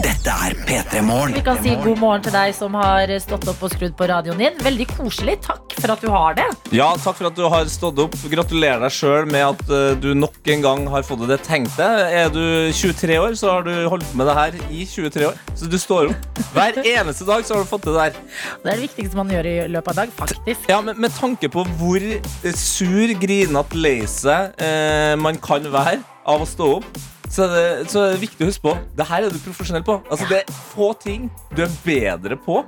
[0.01, 1.35] Dette er P3 Morgen.
[1.37, 4.39] Vi kan si god morgen til deg som har stått opp og skrudd på radioen
[4.41, 4.55] din.
[4.65, 5.35] Veldig koselig.
[5.45, 6.47] Takk for at du har det.
[6.73, 8.17] Ja, takk for at du har stått opp.
[8.31, 11.85] Gratulerer deg sjøl med at eh, du nok en gang har fått det tenkte.
[12.09, 12.41] Er du
[12.73, 15.37] 23 år, så har du holdt på med det her i 23 år.
[15.53, 16.43] Så du står opp.
[16.55, 18.17] Hver eneste dag så har du fått det der.
[18.63, 20.69] Det er det viktigste man gjør i løpet av dag, faktisk.
[20.73, 22.09] Ja, men Med tanke på hvor
[22.57, 28.05] sur, grinete, lei seg eh, man kan være av å stå opp, så det, så
[28.11, 29.97] er viktig å huske på det her er du profesjonell på.
[30.05, 32.61] Altså Det er få ting du er bedre på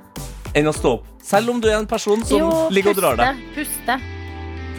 [0.56, 1.08] enn å stå opp.
[1.22, 3.42] Selv om du er en person som Jo, ligger og drar deg.
[3.54, 3.98] Puste.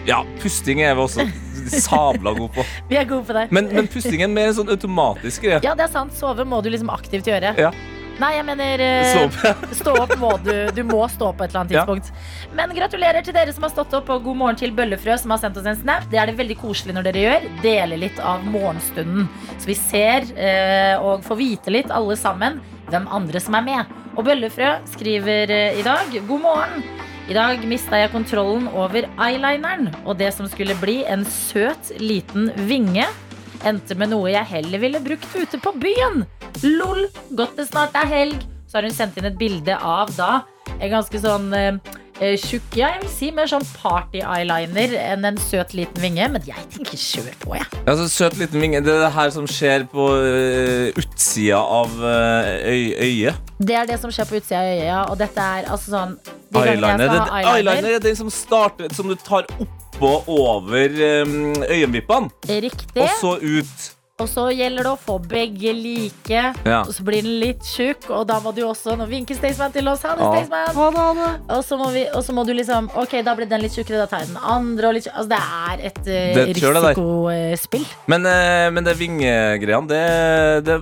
[0.07, 1.25] Ja, pusting er vi også
[1.71, 2.63] sabla gode på.
[2.89, 3.47] Vi er gode på det.
[3.51, 5.59] Men, men pusting er mer sånn automatisk greie.
[5.65, 6.15] Ja, det er sant.
[6.15, 7.51] Sove må du liksom aktivt gjøre.
[7.59, 7.73] Ja.
[8.17, 9.65] Nei, jeg mener eh, Stå opp.
[9.81, 10.51] Stå opp må du.
[10.73, 11.83] Du må stå opp på et eller annet Ja.
[11.85, 12.09] tidspunkt.
[12.57, 15.41] Men gratulerer til dere som har stått opp, og god morgen til Bøllefrø som har
[15.43, 16.07] sendt oss en snap.
[16.09, 17.45] Det er det veldig koselig når dere gjør.
[17.61, 19.27] Dele litt av morgenstunden.
[19.61, 22.57] Så vi ser eh, og får vite litt, alle sammen,
[22.89, 23.93] hvem andre som er med.
[24.17, 26.87] Og Bøllefrø skriver eh, i dag God morgen.
[27.27, 32.49] I dag mista jeg kontrollen over eyelineren, og det som skulle bli en søt, liten
[32.69, 33.03] vinge,
[33.65, 36.25] endte med noe jeg heller ville brukt ute på byen.
[36.65, 38.45] Lol, godt det snart er helg.
[38.67, 40.41] Så har hun sendt inn et bilde av da
[40.77, 41.77] en ganske sånn eh,
[42.19, 46.27] eh, tjukk, ja, jeg vil si mer sånn party-eyeliner enn en søt liten vinge.
[46.33, 47.69] Men jeg tenker kjør på, jeg.
[47.85, 48.81] Altså, søt liten vinge.
[48.85, 53.53] Det er det her som skjer på uh, utsida av uh, øy, øyet.
[53.57, 55.01] Det er det som skjer på utsida av øyet, ja.
[55.07, 57.01] Og dette er altså sånn de Eyeliner.
[57.01, 59.43] Det, eyeliner, eyeliner er den som starter Som du tar
[59.97, 63.01] oppå over um, øyenvippene, Riktig.
[63.01, 63.96] og så ut.
[64.17, 66.39] Og så gjelder det å få begge like.
[66.65, 66.79] Ja.
[66.81, 69.85] Og så blir den litt tjukk, og da må du også Nå vinker Staysman til
[69.91, 70.01] oss.
[70.07, 70.31] Ha det, Ja.
[70.41, 71.19] Staysman.
[71.53, 73.99] Og så må, vi, og så må du liksom Ok, da ble den litt tjukkere,
[74.01, 74.87] da tar jeg den andre.
[74.89, 77.85] Og litt, tjukk- altså, det er et uh, Det- risikospill.
[78.09, 80.01] Men, uh, men det vingegreiene, det,
[80.65, 80.79] det,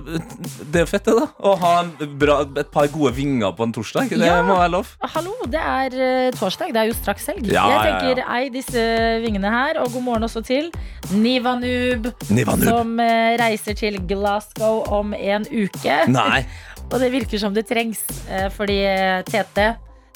[0.72, 1.28] det er fett, det, da.
[1.36, 4.08] Å ha en bra, et par gode vinger på en torsdag.
[4.16, 4.40] Det Ja.
[4.48, 4.94] må være lov.
[5.12, 6.72] Hallo, det er uh, torsdag.
[6.72, 7.44] Det er jo straks helg.
[7.52, 8.00] Ja, jeg ja, ja.
[8.00, 8.88] tenker ei disse
[9.28, 10.72] vingene her, og god morgen også til
[11.12, 12.64] Nivanub, Nivanub.
[12.64, 15.98] som eh, reiser til Glasgow om en uke.
[16.12, 16.44] Nei.
[16.92, 19.72] Og det virker som det trengs, eh, fordi eh, Tete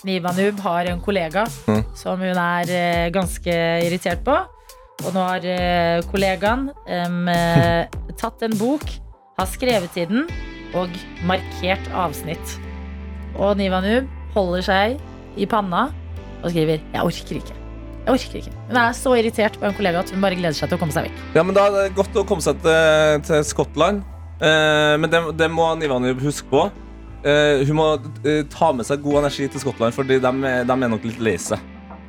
[0.06, 1.82] Nibanub har en kollega Mm.
[1.98, 4.36] som hun er eh, ganske irritert på.
[5.00, 7.86] Og nå har eh, kollegaen eh,
[8.20, 8.84] tatt en bok,
[9.40, 10.26] har skrevet i den
[10.76, 10.92] og
[11.26, 12.58] markert avsnitt.
[13.40, 14.06] Og Nibanub
[14.36, 15.00] holder seg
[15.40, 15.88] i panna
[16.42, 17.59] og skriver 'Jeg orker ikke'.
[18.00, 18.52] Jeg orker ikke.
[18.70, 20.94] Hun er så irritert på en kollega at hun bare gleder seg til å komme
[20.94, 21.18] seg vekk.
[21.36, 24.00] Ja, men Da er det godt å komme seg til, til Skottland.
[24.40, 26.64] Eh, men det, det må Nivanub huske på.
[27.20, 27.88] Eh, hun må
[28.24, 30.32] eh, ta med seg god energi til Skottland, Fordi de,
[30.64, 31.60] de er nok litt lei seg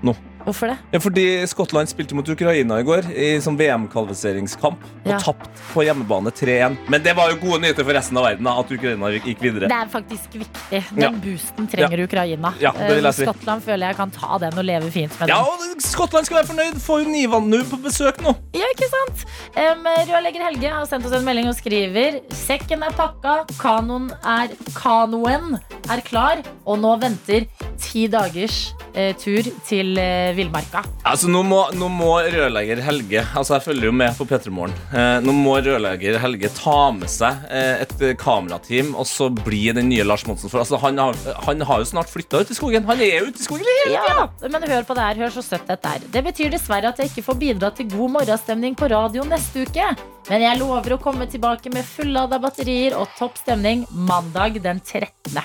[0.02, 0.16] nå.
[0.46, 0.78] Hvorfor det?
[0.94, 5.18] Ja, fordi Skottland spilte mot Ukraina i går i sånn VM-kvalifiseringskamp og Ja.
[5.20, 6.78] tapte på hjemmebane 3-1.
[6.89, 9.68] Men det var jo gode nyheter for resten av verden at Ukraina gikk videre.
[9.70, 10.84] Det er faktisk viktig.
[10.96, 11.10] Den Ja.
[11.12, 12.54] boosten trenger Ukraina.
[12.60, 13.26] Ja, det vil jeg Eh.
[13.26, 15.36] Skottland føler jeg kan ta den og leve fint med den.
[15.36, 16.80] Ja, og Skottland skal være fornøyd.
[16.82, 18.36] Får jo Nivanub på besøk nå.
[18.54, 19.26] Ja, ikke sant?
[19.56, 24.50] Um, Rørlegger Helge har sendt oss en melding og skriver Sekken er pakka, kanoen er,
[24.74, 27.46] kanoen er klar, og nå venter
[27.82, 30.84] ti dagers eh, tur til eh, villmarka.
[31.07, 34.75] Altså, nå må, nå må rørlegger Helge Altså, jeg følger jo med på P3 Morgen.
[34.93, 39.63] Eh, nå må rørlegger Helge ta med seg eh, et eh, kamerateam og så bli
[39.75, 40.51] den nye Lars Monsen.
[40.51, 41.17] For altså, han, har,
[41.47, 42.88] han har jo snart flytta ut i skogen.
[42.89, 45.45] Han er jo ute i skogen hele Ja, men hør på det her, hør så
[45.45, 46.07] søtt dette er.
[46.13, 49.91] Det betyr dessverre at jeg ikke får bidra til god morgenstemning på radio neste uke.
[50.29, 55.41] Men jeg lover å komme tilbake med fullada batterier og topp stemning mandag den 13.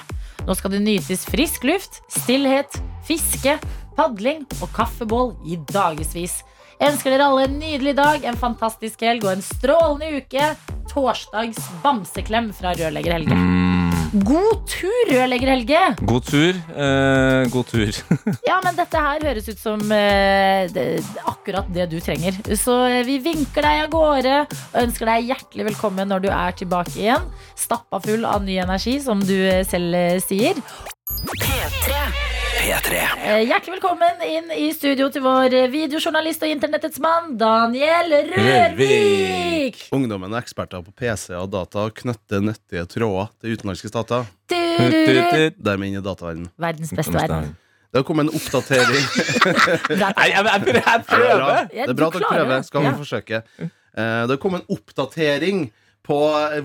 [0.46, 2.76] Nå skal det nytes frisk luft, stillhet,
[3.08, 3.56] fiske,
[3.96, 6.42] padling og kaffebål i dagevis.
[6.76, 10.50] Jeg ønsker dere alle en nydelig dag, en fantastisk helg og en strålende uke.
[10.90, 13.38] Torsdags bamseklem fra Rørlegger Helge.
[14.24, 15.80] God tur, Rørlegger Helge!
[16.08, 16.52] God tur.
[16.76, 17.98] Eh, god tur.
[18.48, 20.86] Ja, men dette her høres ut som eh, det,
[21.26, 22.36] akkurat det du trenger.
[22.60, 26.60] Så eh, vi vinker deg av gårde og ønsker deg hjertelig velkommen når du er
[26.60, 27.26] tilbake igjen.
[27.56, 30.60] Stappa full av ny energi, som du eh, selv eh, sier.
[31.32, 32.25] P3.
[32.66, 39.84] Eh, hjertelig velkommen inn i studio til vår eh, videojournalist og internettets mann, Daniel Rørvik.
[39.94, 44.26] Ungdommen er eksperter på PC og data og knytter nyttige tråder til utenlandske stater.
[44.50, 46.50] Dermed inn i dataverdenen.
[46.58, 47.54] Verdens beste verden.
[47.94, 49.08] Det har kommet en oppdatering.
[50.02, 51.70] Nei, jeg, er prøver.
[51.70, 52.66] Det er bra at dere prøver.
[52.66, 53.44] Skal vi forsøke.
[53.62, 53.70] Eh,
[54.26, 55.68] Det har kommet en oppdatering
[56.06, 56.18] på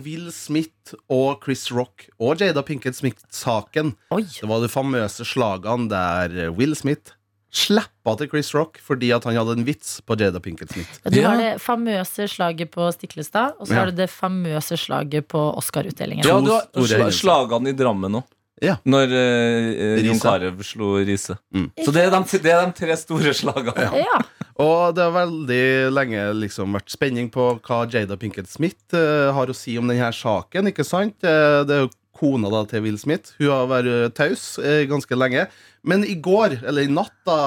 [0.06, 3.96] Will Smith og Chris Rock og Jada Pinkett Smith-saken.
[4.14, 7.16] Det var de famøse slagene der Will Smith
[7.52, 11.02] slappa til Chris Rock fordi at han hadde en vits på Jada Pinkett Smith.
[11.12, 13.80] Du har det famøse slaget på Stiklestad, og så Ja.
[13.82, 16.24] har du det famøse slaget på Oscar-utdelingen.
[16.24, 18.24] Ja, du har slagene i Drammen òg.
[18.62, 18.76] Ja.
[18.86, 20.20] Når uh, Jon.
[20.22, 21.34] Carew slo Riise.
[21.54, 21.72] Mm.
[21.82, 23.88] Så det er, de, det er de tre store slagene.
[23.98, 24.20] Ja.
[24.62, 29.49] Og det har veldig lenge liksom vært spenning på hva Jada Pinkett Smith eh, har
[29.49, 30.70] å si om denne saken.
[30.70, 31.18] ikke sant?
[31.26, 33.34] Eh, det er jo kona da til Will Smith.
[33.39, 35.47] Hun har vært taus eh, ganske lenge.
[35.88, 37.39] Men i går, eller i natt, da,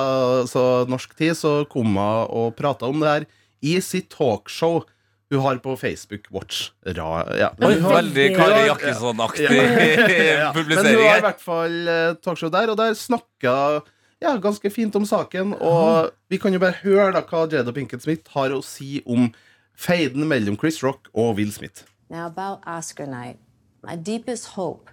[0.50, 3.28] så norsk tid, så kom hun og prata om det her
[3.64, 4.82] i sitt talkshow
[5.32, 6.68] hun har på Facebook Watch.
[6.84, 7.48] Ra, ja.
[7.64, 10.50] Oi, veldig Kari Jakkesson-aktig ja.
[10.68, 11.78] Men hun har i hvert fall
[12.22, 13.54] talkshow der, og der snakka
[14.24, 15.54] ja, ganske fint om saken.
[15.60, 19.30] Og vi kan jo bare høre da hva Jada Pinkett Smith har å si om
[19.74, 21.84] feiden mellom Chris Rock og Will Smith.
[22.08, 23.38] Now, about Oscar night,
[23.82, 24.90] my deepest hope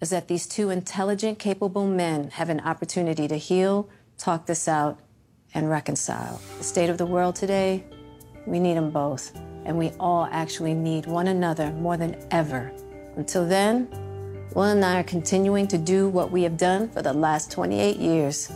[0.00, 4.98] is that these two intelligent, capable men have an opportunity to heal, talk this out,
[5.54, 6.40] and reconcile.
[6.58, 7.84] The state of the world today,
[8.46, 9.32] we need them both.
[9.64, 12.72] And we all actually need one another more than ever.
[13.16, 13.88] Until then,
[14.54, 17.96] Will and I are continuing to do what we have done for the last 28
[17.98, 18.50] years.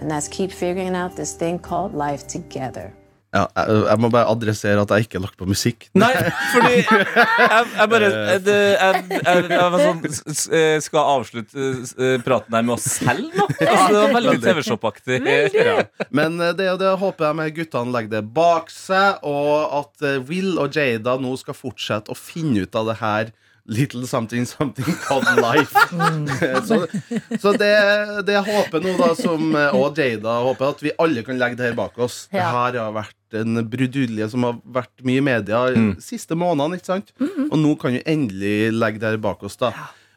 [0.00, 2.92] And that's keep figuring out this thing called life together.
[3.34, 5.88] Ja, jeg, jeg må bare adressere at jeg ikke har lagt på musikk.
[5.98, 6.12] Nei,
[6.54, 8.10] fordi jeg, jeg bare
[8.46, 13.26] det, jeg, jeg, jeg var sånn eh, Skal avslutte eh, praten her med oss selv
[13.36, 13.48] nå?
[13.50, 15.20] Altså, det var veldig TV-shop-aktig.
[15.52, 15.80] Ja.
[16.16, 20.56] Men eh, det det håper jeg med guttene legger det bak seg, og at Will
[20.62, 23.34] og Jada nå skal fortsette å finne ut av det her
[23.68, 25.74] Little something something called life.
[26.68, 26.86] så
[27.42, 27.72] så det,
[28.28, 31.58] det jeg håper nå, da, som eh, og Jada håper, at vi alle kan legge
[31.58, 32.28] det her bak oss.
[32.30, 35.96] Det her har vært en brudulje som har vært mye i media mm.
[36.04, 36.78] siste månedene.
[36.78, 37.10] ikke sant?
[37.50, 39.58] Og nå kan vi endelig legge det her bak oss.
[39.58, 39.72] da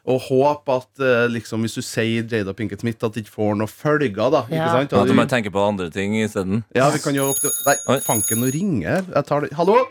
[0.06, 3.56] Og håpe at eh, liksom, hvis du sier Jada Pinkett Smith, at det ikke får
[3.58, 4.14] noen følger.
[4.30, 4.70] da ikke Ja.
[4.78, 4.94] sant?
[4.94, 6.62] At du bare tenker på andre ting isteden.
[6.74, 9.10] ja, vi kan jo opp til Nei, fanken, nå ringer jeg.
[9.16, 9.52] Jeg tar det.
[9.58, 9.82] Hallo?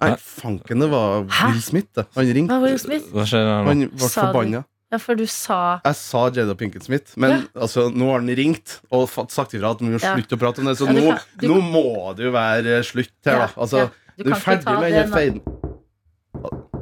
[0.00, 1.88] Nei, fanken, det var Will Smith.
[1.94, 2.04] Da.
[2.16, 2.54] Han ringte.
[2.54, 3.08] Hva Will Smith?
[3.12, 3.56] Hva skjer nå?
[3.68, 4.64] Han ble Sa du- forbanna.
[4.90, 8.80] Ja, for du sa Jeg sa Jada Pinkett Smith, men altså, nå har han ringt
[8.90, 10.16] og fått sagt ifra at vi må Ja.
[10.16, 10.76] slutte å prate om det.
[10.78, 13.52] Så Ja, du nå, kan- du nå må det jo være slutt her, Ja, da.
[13.60, 13.86] Altså, ja.
[14.18, 15.16] Du du, kan er ikke ferdig ta med det den nå.
[15.16, 15.40] feiden.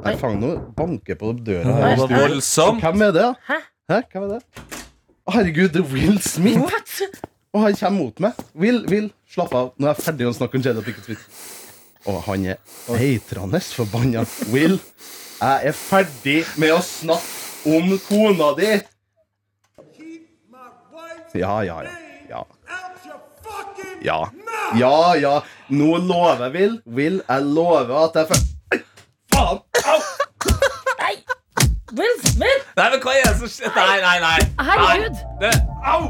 [0.05, 1.95] Nei, faen, nå banker på døra her.
[1.95, 2.81] det var voldsomt.
[2.81, 3.33] Hvem er det, da?
[3.47, 3.57] Hæ?
[3.89, 4.01] Hæ?
[4.13, 4.43] Hvem er det?
[5.27, 6.57] Å, Herregud, det er Will Smith!
[6.57, 7.01] What?
[7.53, 8.33] Og han kommer mot meg.
[8.55, 9.71] Will, Will, slapp av.
[9.77, 11.58] Nå er jeg ferdig å snakke om Jada Pinkett Smith.
[12.09, 12.57] Og han er
[12.97, 14.23] eitrende forbanna.
[14.53, 14.79] Will,
[15.39, 18.71] jeg er ferdig med å snakke om kona di.
[21.37, 21.93] Ja, ja, ja.
[22.29, 22.43] Ja,
[24.01, 24.19] ja.
[24.79, 25.35] Ja, ja.
[25.69, 26.81] Nå lover jeg, Will.
[26.85, 28.83] Will, jeg lover at jeg fer...
[29.33, 29.61] Faen!
[29.85, 29.99] Au!
[31.97, 32.67] Will Smith!
[32.77, 33.73] Nei, men hva er det som skjer?
[33.77, 34.37] Nei, nei, nei.
[34.69, 35.25] Herregud!
[35.41, 35.55] Nei.
[35.85, 36.01] Au!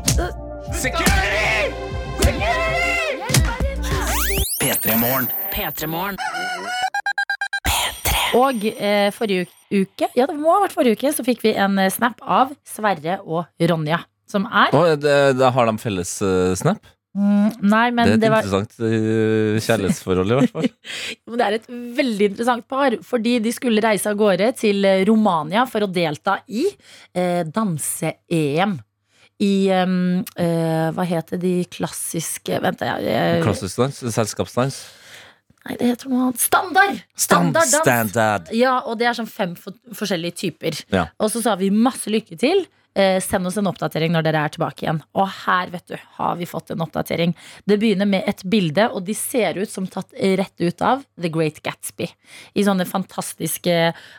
[0.75, 1.89] Security!
[2.19, 2.78] P3morgen.
[4.69, 6.19] P3morgen.
[8.37, 11.79] Og eh, forrige uke, ja det må ha vært forrige uke, så fikk vi en
[11.81, 14.03] eh, snap av Sverre og Ronja.
[14.29, 16.85] Som er Å, det, det har de felles uh, snap?
[17.17, 20.69] mm, Nei, Det er et det, var, interessant eh, kjærlighetsforhold, i hvert fall.
[21.39, 21.65] det er et
[21.97, 22.99] veldig interessant par.
[23.09, 28.77] Fordi de skulle reise av gårde til Romania for å delta i eh, danse-EM.
[29.39, 34.01] I um, uh, Hva heter de klassiske Vent, jeg, Klassisk dans?
[34.15, 34.81] Selskapsdans?
[35.67, 36.41] Nei, det heter noe annet.
[36.41, 36.99] Standard!
[37.13, 37.83] Stand, Standarddans.
[37.83, 38.51] standard.
[38.55, 40.77] Ja, og det er sånn fem for forskjellige typer.
[40.95, 41.09] Ja.
[41.19, 42.63] Og så sa vi masse lykke til.
[42.99, 44.97] Eh, send oss en oppdatering når dere er tilbake igjen.
[45.15, 47.31] Og her vet du, har vi fått en oppdatering.
[47.69, 51.31] Det begynner med et bilde, og de ser ut som tatt rett ut av The
[51.31, 52.09] Great Gatsby.
[52.59, 53.77] I sånne fantastiske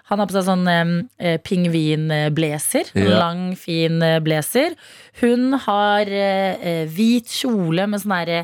[0.09, 2.91] Han har på seg sånn eh, pingvinblazer.
[2.95, 3.19] En Ja.
[3.19, 4.75] lang, fin eh, blazer.
[5.21, 8.41] Hun har eh, eh, hvit kjole med sånn herre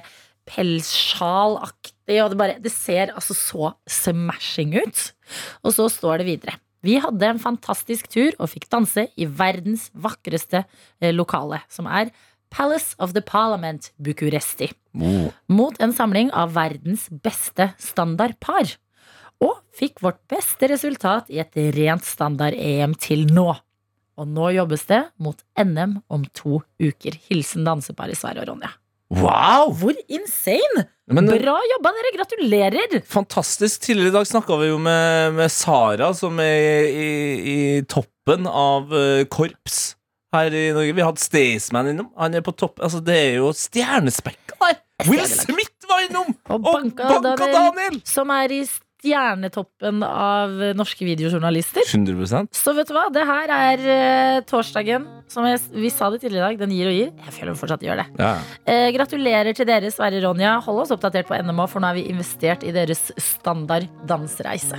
[0.47, 5.01] pelssjalaktig, og det, bare, det ser altså så smashing ut.
[5.65, 6.55] Og så står det videre.
[6.87, 12.13] Vi hadde en fantastisk tur og fikk danse i verdens vakreste eh, lokale, som er
[12.55, 14.71] Palace of the Parliament Bucuresti.
[15.51, 18.77] Mot en samling av verdens beste standardpar.
[19.43, 23.51] Og fikk vårt beste resultat i et rent standard-EM til nå.
[24.17, 27.19] Og nå jobbes det mot NM om to uker.
[27.29, 28.71] Hilsen danseparet Sverre og Ronja.
[29.15, 29.71] Wow!
[29.79, 30.87] Hvor insane!
[31.07, 32.11] Men, Bra jobba, dere!
[32.17, 32.97] Gratulerer!
[33.07, 33.81] Fantastisk.
[33.85, 37.11] Tidligere i dag snakka vi jo med, med Sara, som er i,
[37.53, 39.95] i toppen av eh, korps
[40.35, 40.97] her i Norge.
[40.99, 42.09] Vi hadde Staysman innom.
[42.19, 42.83] Han er på topp.
[42.83, 44.83] Altså, det er jo stjernespekka der!
[45.07, 46.35] Will Smith var innom!
[46.49, 48.01] Og Og banka, banka Daniel, Daniel!
[48.09, 48.63] som er i
[49.07, 51.87] stjernetoppen av norske videojournalister.
[51.87, 55.07] 100% Så vet du hva, det her er eh, torsdagen.
[55.31, 57.13] Som jeg, vi sa det tidligere i dag, den gir og gir.
[57.27, 58.07] Jeg føler hun fortsatt gjør det.
[58.23, 58.33] ja.
[58.67, 60.57] Eh, gratulerer til dere, Sverre Ronja.
[60.67, 64.79] Hold oss oppdatert på NMO, for nå har vi investert i deres standard dansreise.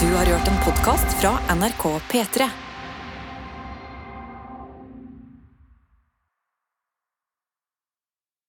[0.00, 2.65] Du har hørt en podkast fra NRK P3.